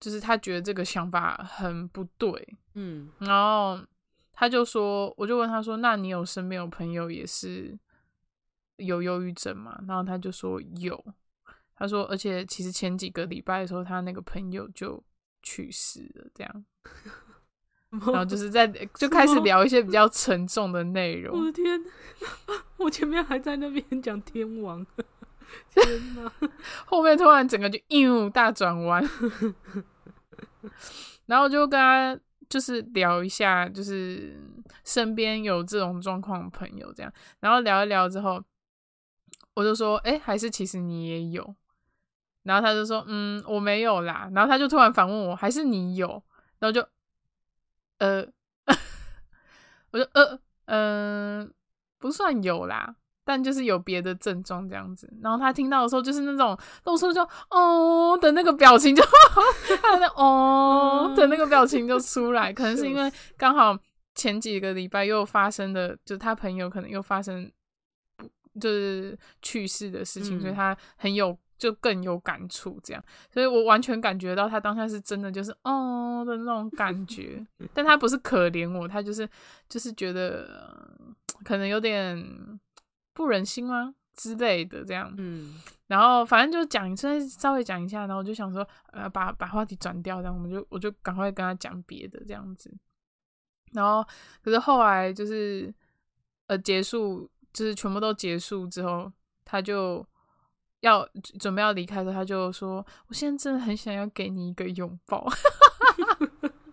[0.00, 3.80] 就是他觉得这个想法很不对，嗯然后
[4.32, 7.78] 他就说，我就问他说，那你有身边有朋友也是
[8.76, 9.78] 有忧郁症吗？
[9.88, 11.02] 然后他就说有，
[11.74, 15.02] 他说而且其实前几个礼拜的时候，他那个朋友就
[15.42, 16.64] 去世了，这样。
[17.90, 21.38] 然后就是在 就开始聊一些比较沉重的内容。
[21.38, 21.80] 我，的天，
[22.76, 24.84] 我前面还在那边讲天王，
[25.72, 26.32] 天哪，
[26.84, 29.02] 后面突然整个就又大转弯，
[31.26, 32.18] 然后就跟他
[32.48, 34.38] 就是聊一下，就是
[34.84, 38.42] 身边有这种状况的朋友这样，然后聊一聊之后，
[39.54, 41.54] 我就说，哎、还是其实你也有，
[42.42, 46.22] 然后他就说，嗯，我没有啦，然后他就突然反问我，还是你有，
[46.58, 46.86] 然后就，
[47.98, 48.26] 呃，
[49.92, 51.52] 我就呃嗯、
[51.98, 52.94] 不算有啦，
[53.24, 55.10] 但就是有别的症状这样子。
[55.22, 59.02] 然后他听到的时候，就是那种露出就哦的那个表情就，
[59.82, 63.76] 他的哦的那个表情就出来，可能是因为刚好
[64.14, 67.50] 前几个礼拜又发生的，就他朋友可能又发生
[68.18, 68.28] 不
[68.60, 73.04] 就是去世的事情，嗯所以他很有就更有感触这样。
[73.30, 77.44] 所以我完全感觉到他当下是真的就是哦的那种感觉，
[77.74, 79.28] 但他不是可怜我，他就是
[79.68, 82.60] 就是觉得、呃可能有点
[83.14, 85.14] 不忍心吗之类的这样。
[85.18, 85.54] 嗯
[85.86, 92.70] 然后反正就讲，稍稍微讲一下，然后我就想说，呃，把把话题转掉，然后我们就我就赶快跟他讲别的这样子。
[93.72, 94.04] 然后
[94.42, 95.72] 可是后来就是
[96.48, 99.10] 呃结束，就是全部都结束之后，
[99.44, 100.04] 他就
[100.80, 101.08] 要
[101.40, 105.26] 准备要离开的时候，他就说：“我现在真的很想要给你一个拥抱。”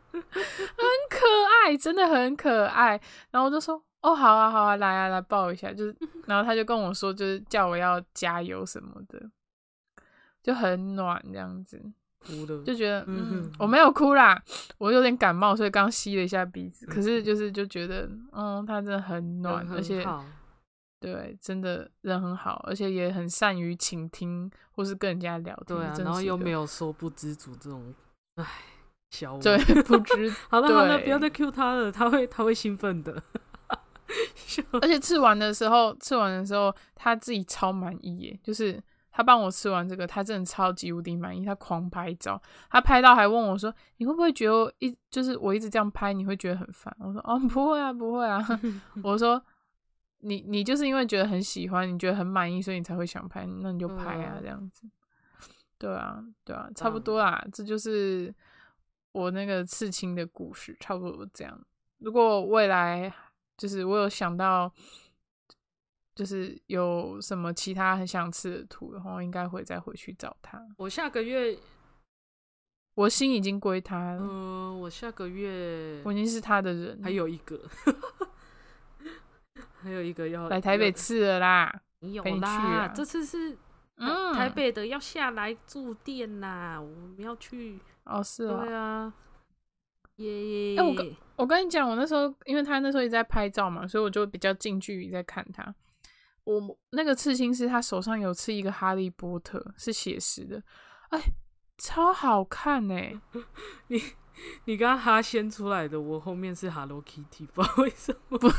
[0.08, 1.18] 很可
[1.66, 3.00] 爱，真的很可爱。
[3.32, 5.96] 然后我就说：“哦，好啊，好啊，来啊，来抱一下。”就是，
[6.28, 9.22] 然后他就跟我说，就是叫我要加油什么的，
[10.44, 11.82] 就很暖这样子，
[12.20, 14.42] 哭的，就觉得嗯我没有哭啦，
[14.78, 16.86] 我有点感冒，所以刚吸了一下鼻子。
[16.86, 20.24] 可是就是就觉得，嗯，他真的很暖，很而且好
[21.00, 25.78] 对，真的人很好，而且也很善于倾听或是跟人家聊天。
[25.78, 27.94] 对啊，然后又没有说不知足这种，
[28.36, 28.46] 唉，
[29.12, 33.22] 小我对不知好了好了，不要再 Q 他了，他会他会兴奋的。
[34.36, 38.82] 笑而且吃完的时候，吃完的时候他自己超满意耶，就是
[39.12, 42.40] 他帮我吃完这个，他真的超级无敌满意，他狂拍照，
[42.70, 48.40] 他拍到还问我说：“你会不会觉得一就是我一直这样拍，你会觉得很烦？”我说：“哦，不会啊，不会啊。
[49.04, 49.44] ”我说
[50.26, 54.90] ：“你你就是因为觉得很喜欢，你觉得很满意，所以你才会想拍，那你就拍啊，嗯这样子。”
[55.78, 58.34] 对啊，对啊，差不多啦，这就是
[59.12, 61.66] 我那个刺青的故事，差不多这样。
[62.00, 63.14] 如果未来
[63.58, 64.72] 就是我有想到，
[66.16, 70.66] 就是有什么其他很想吃的图的话，应该会再回去找他。
[70.78, 71.58] 我下个月，
[72.96, 77.62] 我心已经归他了，嗯、我下个月我已经是他的人，还有一个，
[79.86, 81.82] 还有一个要来台北要吃了啦。
[82.00, 83.58] 没有啦，啊这次是
[83.98, 87.80] 嗯，台北的要下来住店啦，我们要去。
[88.04, 89.14] 哦是哦对，啊，
[90.18, 95.74] 耶、哎我跟我跟你讲，我那时候因为他那时候一直在拍照嘛，所以我就比较近距离在看他。
[96.44, 100.62] 我那个刺青师他手上有刺一个哈利波特，是写实的，
[101.10, 101.20] 哎，
[101.78, 103.20] 超好看哎、
[103.88, 104.00] 你
[104.78, 108.40] 刚刚哈先出来的，我后面是 Hello Kitty， 不知道为什么。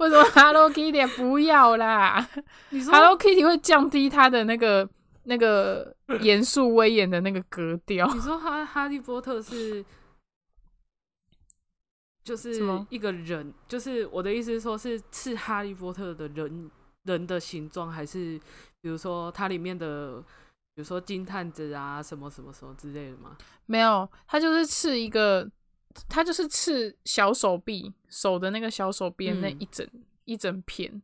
[0.00, 2.26] 为什么 Hello Kitty 不要啦
[2.70, 4.88] 你说？Hello Kitty 会降低他的那个
[5.24, 8.06] 那个严肃威严的那个格调。
[8.14, 9.84] 你说哈哈利波特是
[12.22, 12.60] 就是
[12.90, 16.70] 一个人，就是我的意思是说，是是哈利波特的人
[17.04, 18.38] 人的形状，还是
[18.80, 20.22] 比如说它里面的，
[20.78, 23.36] 比如说金探子啊，什么什么什么之类的吗？
[23.66, 25.50] 没有，他就是刺一个，
[26.08, 29.84] 他就是刺小手臂手的那个小手臂那嗯一整、
[30.24, 31.02] 一整片，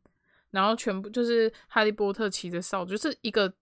[0.52, 3.52] 然后全部就是哈利波特骑着扫帚，就是一个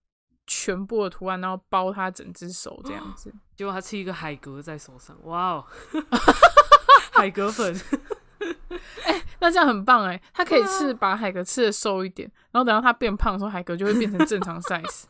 [0.47, 3.33] 全部的图案，然后包他整只手这样子。
[3.57, 5.67] 结果他刺一个海格在手上，哇哦，
[7.15, 7.75] 海格粉，
[9.43, 15.03] 那这样很棒哎，他可以吃啊把海格吃的瘦一点，然后等到他变胖的时候，海格就会变成正常 size。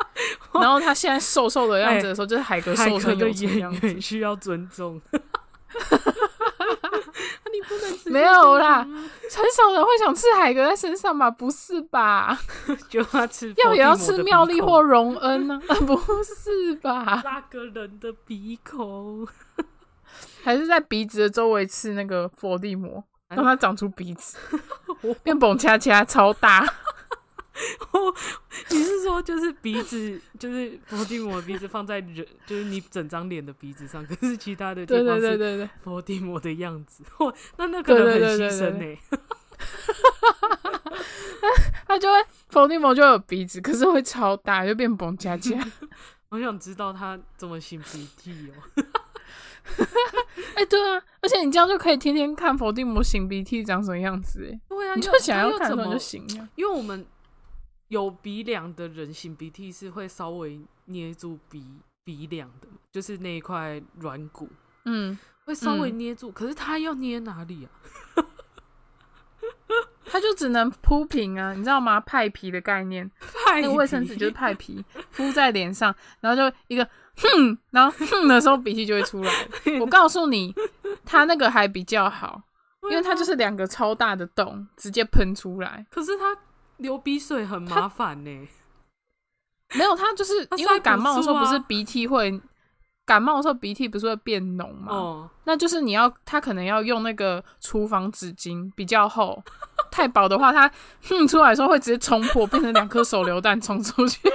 [0.55, 4.01] 然后他现在瘦瘦的样子的时候，就是海格海瘦身格的有成的样子。
[4.01, 4.99] 需要尊重。
[7.53, 11.31] 你不能直接没有啦很少人会想吃海格在身上吧？
[11.31, 12.39] 不是吧？
[12.89, 15.75] 就要吃，要也要吃妙丽或荣恩呢、啊？
[15.87, 17.21] 不是吧？
[17.23, 19.29] 那个人的鼻孔。
[20.43, 24.37] 还是在鼻子的周围吃那个伏地魔，哎让它长出鼻子，
[25.23, 26.67] 变蹦恰恰超大。
[28.71, 38.97] 你是说就是鼻子，就是伏地魔的鼻子放在人，就是你整张脸的鼻子上，可是其他的地对方是伏地魔的样子，哇，那那可能很牺牲呢、
[41.87, 45.55] 他就会伏地魔就有鼻子，可是会超大，就变蹦恰恰。
[46.31, 48.55] 我想知道他怎么擤鼻涕哦。
[50.57, 56.49] 哎、对啊，而且你这样就可以天天看否定模型鼻涕长什么样子、哎，对啊，你就又想要看的时候他又怎么就行了。
[56.57, 57.07] 因为我们
[57.89, 61.65] 有鼻梁的人擤鼻涕是会稍微捏住鼻
[62.05, 64.49] 鼻梁的，就是那一块软骨
[64.85, 67.71] 嗯，会稍微嗯捏住，可是他要捏哪里啊？
[70.05, 71.99] 它就只能铺平啊，你知道吗？
[72.01, 73.11] 派皮的概念，
[73.49, 76.87] 那个卫生纸就是派皮，敷在脸上，然后就一个
[77.17, 79.33] 哼，然后哼的时候鼻涕就会出来。
[79.81, 80.55] 我告诉你，
[81.05, 82.41] 他那个还比较好，
[82.91, 85.87] 因为他就是两个超大的洞，直接喷出来。
[85.91, 86.37] 可是他
[86.79, 88.49] 流鼻水很麻烦呢、
[89.75, 92.41] 没有，他就是因为感冒的时候不是鼻涕会，
[93.05, 94.93] 感冒的时候鼻涕不是会变浓吗？
[94.93, 99.43] 哦，那就是你要，他可能要用那个厨房纸巾比较厚，
[99.91, 100.71] 太薄的话，他
[101.03, 104.21] 哼出来的时候会直接冲破，变成两颗手榴弹冲出去。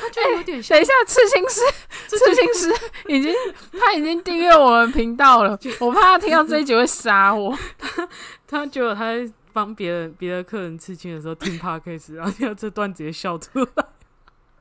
[0.00, 1.60] 他就有点像等一下，刺青师，
[2.08, 2.74] 刺青师
[3.08, 3.32] 已经
[3.78, 7.56] 他已经订阅我们频道了，我怕他听到这一集会杀我。
[7.78, 8.08] 他
[8.46, 13.86] 他觉得他在帮别人别的客人刺青的时候听 podcast，然后听到这段直接笑出来。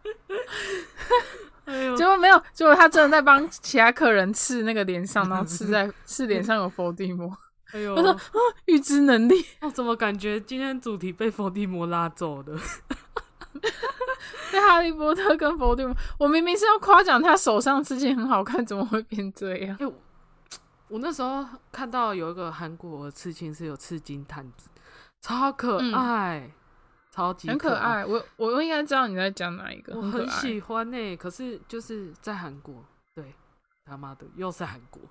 [1.65, 7.31] 哎呦，结果没有，结果他真的在帮其他客人刺那个脸上，然后刺在刺脸上有伏地魔，
[7.71, 8.17] 哎呦，他说
[8.65, 9.45] 预知能力。
[9.61, 12.59] 我怎么感觉今天主题被伏地魔拉走了？
[14.51, 19.77] 对哈利波特跟伏地魔，我明明是要夸奖他手上刺青很好看，怎么会变这样？
[19.79, 19.93] 哎、我
[20.89, 24.69] 我那时候看到有一个韩国的刺青是有刺金探子，
[25.21, 26.51] 超可嗯爱，
[27.11, 27.75] 超级很可。
[27.75, 28.05] 爱。
[28.05, 32.83] 我我应该知道你在讲哪一个，我很喜欢呢、可是就是在韩国，
[33.15, 33.33] 对，
[33.85, 35.01] 他妈的又是韩国，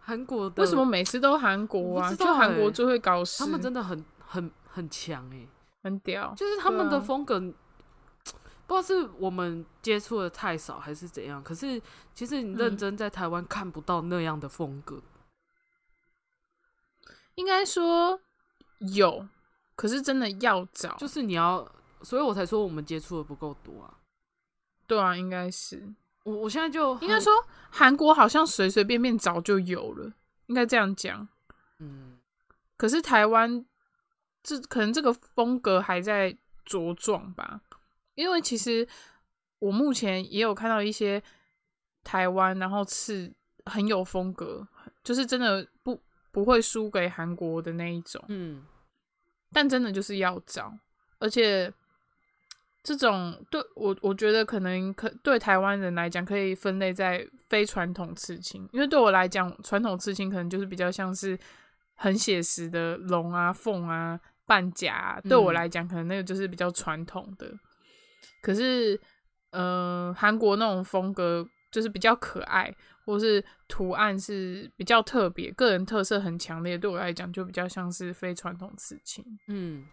[0.00, 2.12] 韩国的为什么每次都韩国啊？
[2.14, 5.46] 就韩国欸最会搞事，他们真的很很很强哎、
[5.88, 6.34] 很屌。
[6.36, 11.42] 就是他们的风格，不知道是我们接触的太少还是怎样。
[11.42, 11.80] 可是
[12.14, 15.02] 其实你认嗯真在台湾看不到那样的风格，
[17.34, 18.20] 应该说
[18.94, 19.26] 有，
[19.74, 21.66] 可是真的要找，就是你要，
[22.02, 23.94] 所以我才说我们接触的不够多啊。
[24.86, 27.32] 对啊，应该是我我现在就应该说
[27.70, 30.12] 韩国好像随随便便早就有了，
[30.46, 31.28] 应该这样讲。
[31.78, 32.18] 嗯，
[32.76, 33.64] 可是台湾
[34.48, 36.34] 这可能这个风格还在
[36.64, 37.60] 茁壮吧，
[38.14, 38.88] 因为其实
[39.58, 41.22] 我目前也有看到一些
[42.02, 43.30] 台湾，然后是
[43.66, 44.66] 很有风格，
[45.04, 48.24] 就是真的不不会输给韩国的那一种。
[48.28, 48.64] 嗯，
[49.52, 50.72] 但真的就是要找，
[51.18, 51.70] 而且
[52.82, 61.38] 这种对我我觉得可能可对台湾人来讲，可以分类在非传统刺青，因为对我来讲，传统刺青可能就是比较像是
[61.96, 64.18] 很写实的龙啊、凤啊、
[64.48, 67.52] 半甲啊、对我嗯来讲，可能那个就是比较传统的。
[68.40, 68.98] 可是，
[69.50, 72.74] 呃，韩国那种风格就是比较可爱，
[73.04, 79.22] 或是图案是比较特别，个人特色很强烈，对我来讲就比较像是非传统刺青。
[79.48, 79.86] 嗯，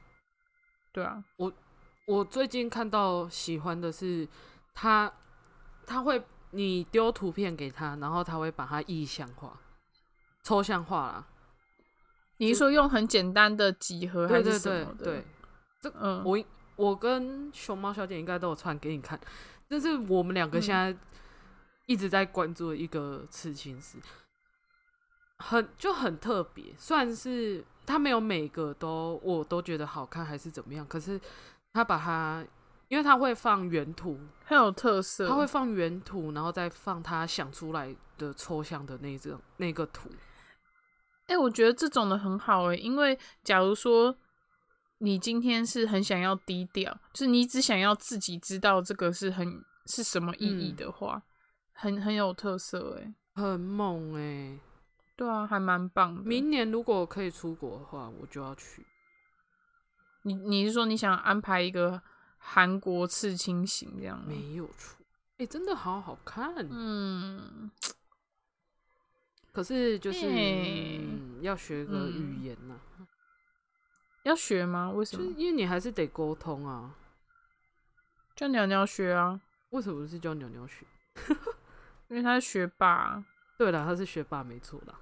[0.93, 1.51] 对啊，我
[2.07, 4.27] 我最近看到喜欢的是
[4.73, 5.11] 他，
[5.85, 9.59] 他会你丢图片给他，然后他会把它意象化、
[10.43, 11.27] 抽象化啦。
[12.37, 15.23] 你是说用很简单的几何还是什么对的？
[15.81, 16.43] 对，嗯，我
[16.75, 19.19] 我跟熊猫小姐应该都有传给你看，
[19.69, 20.95] 这是我们两个现在
[21.85, 23.97] 一直在关注的一个刺青师，
[25.37, 26.73] 很就很特别。
[26.77, 31.19] 虽然是他没有每个都我都觉得好看还是怎么样，可是
[31.71, 32.43] 他把它，
[32.89, 35.27] 因为他会放原图，很有特色。
[35.27, 40.09] 他会放原图，然后再放他想出来的抽象的那种那个图。
[41.27, 44.15] 哎、我觉得这种的很好哎、因为假如说
[44.99, 51.21] 你今天是很想要低调，就是你只想要自己知道这个是很是什么意义嗯的话，
[51.73, 54.59] 很很有特色哎、很猛哎、
[55.15, 56.21] 对啊，还蛮棒的。
[56.21, 58.85] 明年如果可以出国的话，我就要去。
[60.23, 62.01] 你你是说你想安排一个
[62.37, 64.25] 韩国刺青型这样吗？
[64.27, 65.03] 没有出，
[65.37, 66.55] 哎、真的好好看。
[66.69, 67.69] 嗯，
[69.55, 72.75] 可是就是、欸嗯、要学个语嗯言呐、
[74.23, 74.91] 要学吗？
[74.91, 75.23] 为什么？
[75.23, 76.93] 就是因为你还是得沟通啊。
[78.35, 79.39] 叫鸟鸟学啊，
[79.69, 80.85] 为什么是叫鸟鸟学？
[82.09, 83.25] 因为他是学霸啊、
[83.57, 84.93] 对了，他是学霸没错啦，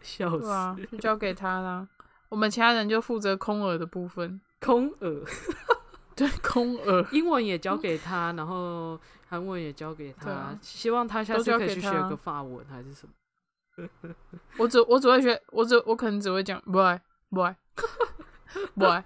[0.00, 0.48] 笑死。
[0.48, 1.86] 啊，就交给他啦。
[2.30, 5.22] 我们其他人就负责空耳的部分，空耳，
[6.16, 7.06] 对，空耳。
[7.12, 13.12] 英文也交给他，然后韩文也交给他，希望他下次可以去学个法文还是什么。
[14.58, 16.98] 我只我只会学，我只我可能只会讲 boy
[17.30, 17.54] boy
[18.74, 19.02] boy，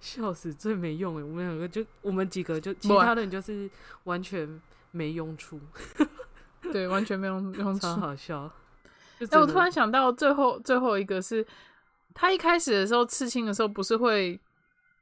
[0.00, 1.22] 笑死，最没用诶！
[1.22, 3.68] 我们两个就我们几个就其不他人就是
[4.04, 5.58] 完全没用处，
[6.72, 8.00] 对，完全没用 用超处。
[8.00, 8.50] 好笑。
[9.18, 11.46] 就哎、我突然想到最后最后一个是，
[12.12, 14.38] 他一开始的时候刺青的时候不是会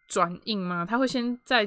[0.07, 0.86] 转印吗？
[0.88, 1.64] 他会先在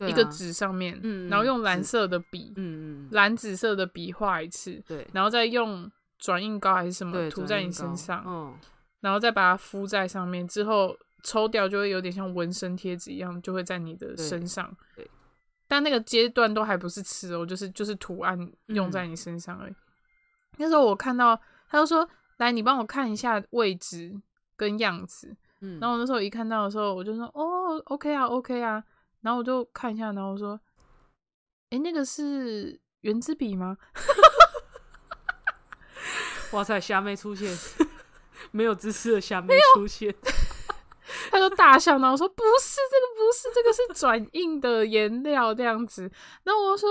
[0.00, 5.88] 一个纸上面，嗯然后用蓝色的笔，嗯嗯蓝紫色的笔画一次，对然后再用
[6.18, 8.54] 转印膏还是什么对，涂在你身上，嗯，
[9.00, 14.76] 然后再把它敷在上面，之后抽掉就会有点像纹身贴纸一样，就会在你的身上。
[14.96, 15.08] 对
[15.70, 19.74] 但那个阶段都还不是吃哦，就是就是图案用嗯在你身上而已。
[20.56, 21.38] 那时候我看到，
[21.68, 22.08] 他就说
[22.38, 24.18] ：“来，你帮我看一下位置
[24.56, 28.82] 跟样子。”嗯，然后我那时候一看到的时候，我就说：“哦，OK 啊，OK 啊。”
[29.20, 30.58] 然后我就看一下，然后我说
[31.70, 33.76] ：“诶，那个是圆珠笔吗？”
[36.52, 37.48] 哇塞，虾妹出现，
[38.50, 40.14] 没有知识的虾妹出现，
[41.30, 46.10] 他就大笑，然后我说不是这个不是这个是转印的颜料这样子。
[46.44, 46.88] 然后我说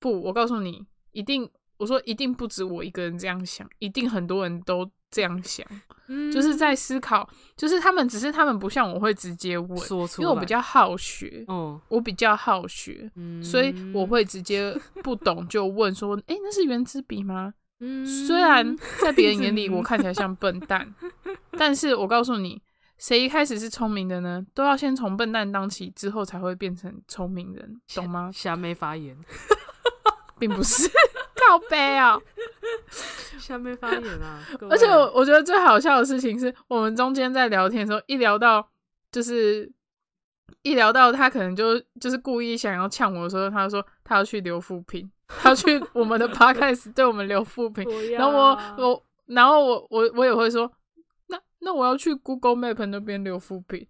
[0.00, 5.66] 不，我告诉你，一定我说一定不止我一个人这样想，一定很多人都这样想，
[6.08, 9.78] 嗯就是在思考，就是他们只是他们不像我会直接问，
[10.18, 13.10] 因为我比较好学，嗯，我比较好学。
[13.16, 20.94] 嗯，所以我会直接不懂就问说：“诶，那是圆珠笔吗？”嗯，虽然在别人眼里 我看起来像笨蛋，
[21.52, 22.62] 但是我告诉你，
[22.96, 24.44] 谁一开始是聪明的呢？
[24.54, 28.30] 都要先从笨蛋当起，之后才会变成聪明人，懂吗？
[28.32, 29.16] 虾妹发言，
[30.38, 30.88] 并不是
[31.34, 32.18] 靠背啊、
[33.38, 38.66] 虾妹发言啊，而且我我觉得最好笑的事情是我们中间在聊天的时候，一聊到
[39.12, 39.70] 就是
[40.70, 50.70] 一聊到他可能就就是故意想要呛我的时候，他就说他要去留副评，他要去我们的 podcast 对我们留副评，然后我我然后我我我也会说，
[51.28, 53.86] 那那我要去 Google Map 那边留副评，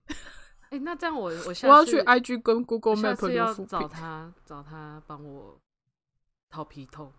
[0.71, 5.59] 哎，那这样我我下次我要去 IG 跟 Google Map 留副评，找他找他帮我
[6.51, 7.13] 掏皮痛。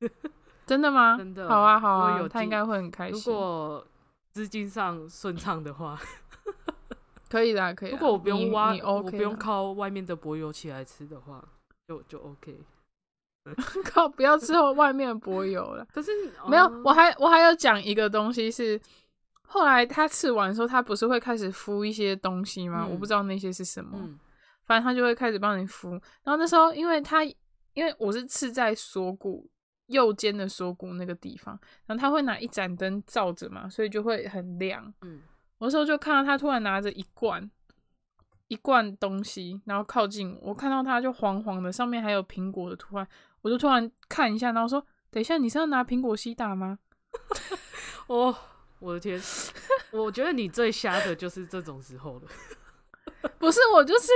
[0.66, 1.16] 真的吗？
[1.16, 3.32] 真的好啊好啊他应该会很开心如。
[3.32, 3.86] 果
[4.32, 5.98] 资金上顺畅的话，
[7.36, 7.98] 可以啦，可以啦。
[7.98, 11.46] 如果我不用挖，你我不用靠外面的柏油起来吃的话，
[11.86, 12.58] 就就 OK。
[13.84, 15.86] 靠，不要吃外面的柏油了。
[15.92, 16.10] 可是
[16.48, 18.80] 没有哦，我还我还有讲一个东西是，
[19.46, 22.84] 后来他吃完的时候，他不是会开始敷一些东西吗？
[22.86, 23.98] 嗯我不知道那些是什么。
[24.00, 24.18] 嗯
[24.64, 25.90] 反正他就会开始帮你敷。
[25.90, 27.22] 然后那时候，因为他
[27.74, 29.48] 因为我是刺在锁骨
[29.86, 31.56] 右肩的锁骨那个地方，
[31.86, 34.92] 然后他会拿一盏灯照着嘛，所以就会很亮。
[35.02, 35.20] 嗯，
[35.58, 37.50] 我那时候就看到他突然拿着一罐
[38.48, 43.08] 一罐东西，然后靠近我，我看到他就黄黄的，上面还有苹果的图案，
[43.42, 46.78] 我就突然看一下，然后说：“等一下，你是要拿苹果西打吗
[48.06, 48.34] 哦，
[48.78, 49.20] 我的天，
[49.90, 52.28] 我觉得你最瞎的就是这种时候了。？”
[53.38, 54.12] 不是，我就是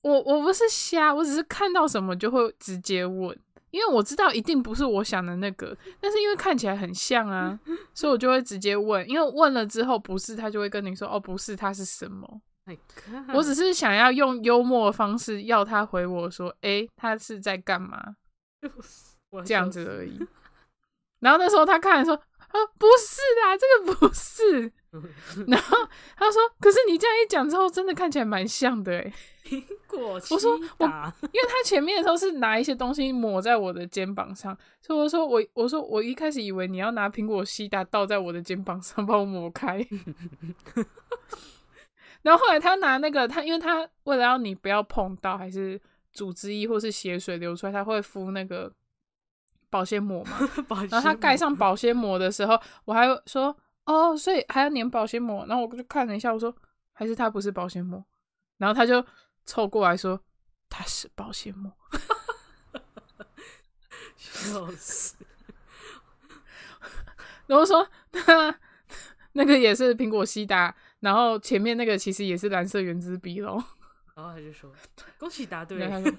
[0.00, 3.38] 我，我不是瞎，我只是看到什么就会直接问，
[3.74, 7.58] 因为我知道一定不是我想的那个，但是因为看起来很像啊，
[7.92, 12.40] 所以我就会直接问，因为问了之后不是，他就会跟你说：“哦，不是，它是什么？”
[13.34, 18.14] 我只是想要用幽默的方式要他回我说：“诶，他是在干嘛？”
[19.30, 20.18] 我这样子而已。
[21.18, 22.22] 然后那时候他看的时候，
[22.54, 24.72] 啊，不是啦，这个不是。
[25.48, 25.76] 然后
[26.16, 29.12] 他说：“可是你这样一讲之后，真的看起来蛮像的 诶，
[29.88, 39.84] 果我说我因为他前面的时候是拿一些东西抹在我的肩膀上，所以我说我我说我一开始以为你要拿苹果西打倒在我的肩膀上 帮我抹开。
[42.22, 45.78] 然后后来他拿那个他，因为他为了要你不要碰到，还是
[46.12, 48.72] 组织液或是血水流出来，他会敷那个
[49.74, 50.38] 保鲜膜嘛。
[50.70, 53.54] 然然后他盖上保鲜膜的时候，我还说
[53.86, 55.44] 哦，所以还要粘保鲜膜。
[55.48, 56.54] 然后我就看了一下，我说
[56.92, 58.02] 还是它不是保鲜膜。
[58.58, 59.04] 然后他就
[59.44, 60.20] 凑过来说
[60.68, 61.72] 它是保鲜膜。
[64.16, 65.16] 笑死。
[67.48, 68.54] 然后说那
[69.32, 73.62] 那个也是苹果西打然后前面那个其实也是蓝色圆珠笔咯。
[74.16, 74.70] 然后他就说
[75.18, 76.12] ：“恭喜答对。”了，他说，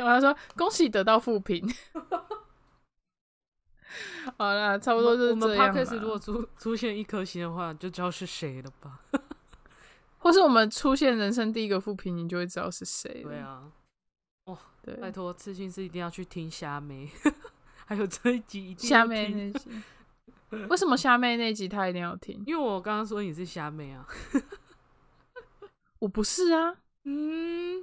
[0.00, 1.64] 有啊 然后他说恭喜得到负评。
[4.36, 6.18] 好了，差不多就是我们这样 podcast 如果。
[6.18, 9.00] 出出现一颗星的话，就知道是谁了吧？
[10.18, 13.30] 或是我们出现人生第一个负评，你就会知道是谁了。
[13.30, 13.62] 对啊，
[14.82, 17.08] 对，拜托，刺青是一定要去听虾妹，
[17.86, 19.70] 还有这一集一定虾妹那集，
[20.68, 22.42] 为什么虾妹那集他一定要听？
[22.46, 24.04] 因为我刚刚说你是虾妹啊，
[26.00, 27.82] 我不是啊，嗯，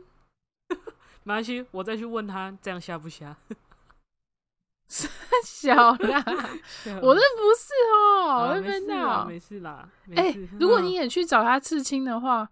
[1.23, 3.35] 没关系，我再去问他这样瞎不瞎。
[5.43, 6.23] 小啦，
[7.01, 9.25] 我这不是哦，没事啦，闹。
[9.25, 12.47] 没事啦，没哎、事如果嗯你也去找他刺青的话，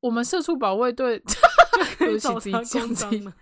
[0.00, 1.18] 我们社畜保卫队
[1.98, 3.32] 可以对不起自己讲自己公章了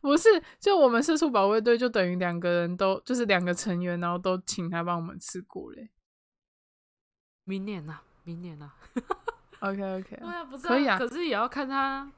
[0.00, 5.90] 不是，就我们社畜保卫队就等于两个人都就是两个成员，然后都请他帮我们刺过嘞。
[7.44, 8.72] 明年呐，明年呐，
[9.62, 12.10] OK OK，对啊，不是可以啊可是也要看他。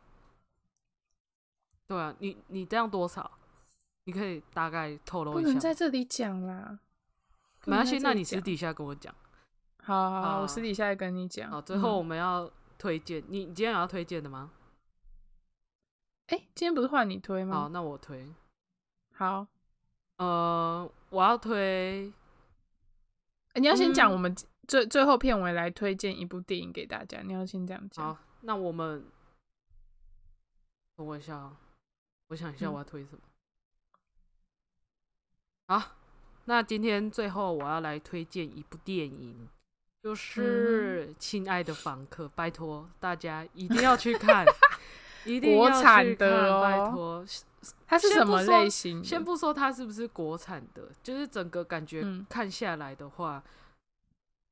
[1.86, 3.30] 对啊，你你这样多少？
[4.04, 5.60] 你可以大概透露不能一下吗。
[5.60, 6.78] 在这里讲啦。
[7.60, 9.14] 不没关系，那你私底下跟我讲。
[9.82, 11.50] 好好我私底下跟你讲。
[11.50, 14.50] 好，最后我嗯们要推荐，你你今天有要推荐的吗？
[16.28, 18.32] 哎、今天不是换你推吗好，那我推。
[19.12, 19.46] 好，
[20.16, 22.10] 呃，我要推，
[23.52, 24.34] 诶你要先讲嗯我们
[24.66, 28.04] 最最后片尾来推荐一部电影给大家，你要先这样讲。
[28.04, 29.04] 好，那我们
[30.96, 31.56] 等我一下啊，
[32.28, 33.18] 我想一下嗯我要推什么。
[35.66, 35.92] 好，
[36.44, 39.48] 那今天最后我要来推荐一部电影，嗯
[40.02, 44.44] 就是《亲爱的房客》，拜托大家一定要去看，
[45.24, 47.26] 一定国要去产的看拜哦托。
[47.86, 49.04] 它是什么类型的？
[49.04, 53.42] 先不说它是不是国产的，就是整个感觉嗯看下来的话，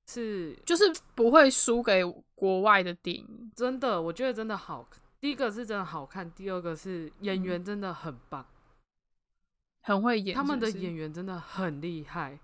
[0.06, 0.84] 是就是
[1.14, 2.02] 不会输给
[2.34, 3.52] 国外的电影。
[3.54, 4.88] 真的，我觉得真的好。
[5.20, 8.44] 第一个是真的好看，第二个是演嗯员真的很棒，
[9.82, 12.38] 很会演他们的演员真的很厉害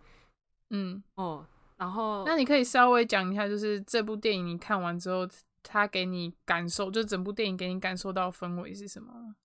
[0.70, 1.46] 嗯，哦。
[1.76, 5.28] 然后那你可以稍微讲一下，就是这部电影你看完之后，
[5.62, 9.36] 他给你感受，就整部电影给你感受到氛围是什么吗？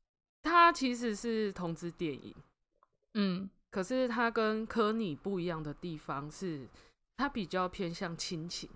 [0.41, 2.35] 它其实是同志电影，
[3.13, 6.67] 嗯可是它跟科尼不一样的地方是，
[7.17, 8.69] 它比较偏向亲情，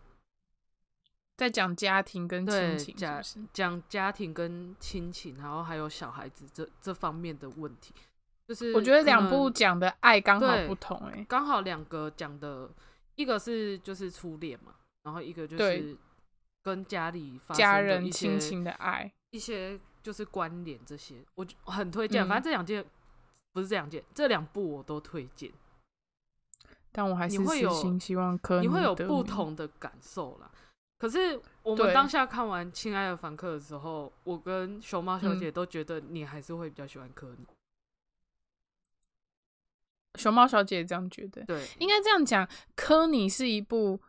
[1.36, 3.48] 在讲家庭跟亲情，家是是？
[3.52, 7.94] 讲家庭跟亲情，然后还有小孩子这这方面的问题。
[8.48, 12.70] 就是我觉得两部讲的爱刚好不同、欸，刚好两个讲的，
[13.16, 14.74] 一个是就是初恋嘛，
[15.04, 15.98] 然后一个就是
[16.64, 19.12] 跟家里发家人亲情的爱。
[19.32, 22.26] 一些就是关联这些，我就很推荐。
[22.26, 22.86] 嗯反正这两件
[23.52, 25.52] 不是这两件，这两部我都推荐，
[26.92, 30.52] 但我还是你会有心希望科你会有不同的感受啦。
[30.98, 37.46] 可是我们当下看完《亲爱的房客》的时候，我跟熊猫小嗯姐都觉得你还是会比较喜欢科尼。
[40.16, 41.44] 熊猫小姐也这样觉得。
[41.46, 44.02] 对，应该这样讲，科尼是一部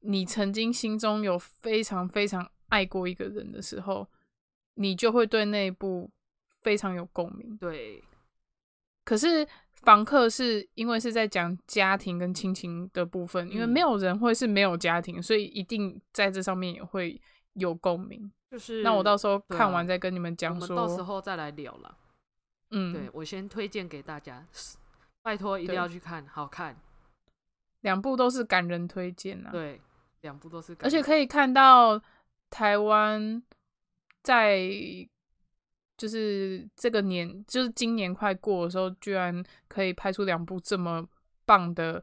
[0.00, 4.08] 你曾经心中有非常非常爱过一个人的时候，
[4.74, 6.10] 你就会对那一部
[6.62, 7.56] 非常有共鸣。
[7.56, 8.02] 对，
[9.04, 9.46] 可是
[9.82, 17.20] 房客是因为是在讲家庭跟亲情的部分，因为嗯没有人会是没有家庭，所以一定在这上面也会
[17.54, 18.30] 有共鸣。
[18.50, 21.96] 就是那我到时候看完再跟你们我讲说，们到时候再来聊啦。
[22.70, 24.46] 嗯，对我先推荐给大家，
[25.22, 26.76] 拜托一定要去看，好看。
[27.80, 29.50] 两部都是感人推荐啊。
[29.50, 29.80] 对，
[30.20, 32.00] 两部都是感人，而且可以看到
[32.48, 33.42] 台湾
[34.22, 34.60] 在
[35.96, 41.06] 就是这个年，就是今年快过的时候，居然可以拍出两部这么
[41.44, 42.02] 棒的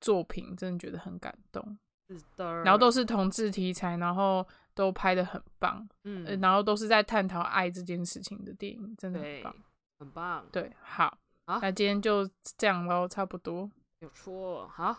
[0.00, 1.78] 作品，真的觉得很感动。
[2.08, 9.56] 是的，然后都是同志题材，然后都拍的很棒，呃嗯，然后都是在探讨爱这件事情的电影，真的很棒。，
[9.98, 13.68] 很棒，对，好，好那今天就这样喽，差不多，
[13.98, 14.96] 有错，好，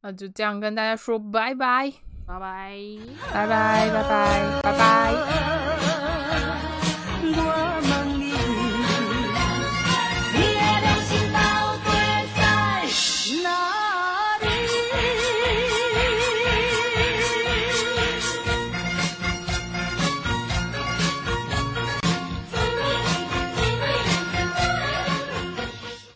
[0.00, 1.92] 那就这样跟大家说拜拜，
[2.26, 2.76] 拜拜。
[3.32, 5.77] 拜拜，拜拜，拜拜。
[7.32, 7.97] dois mains.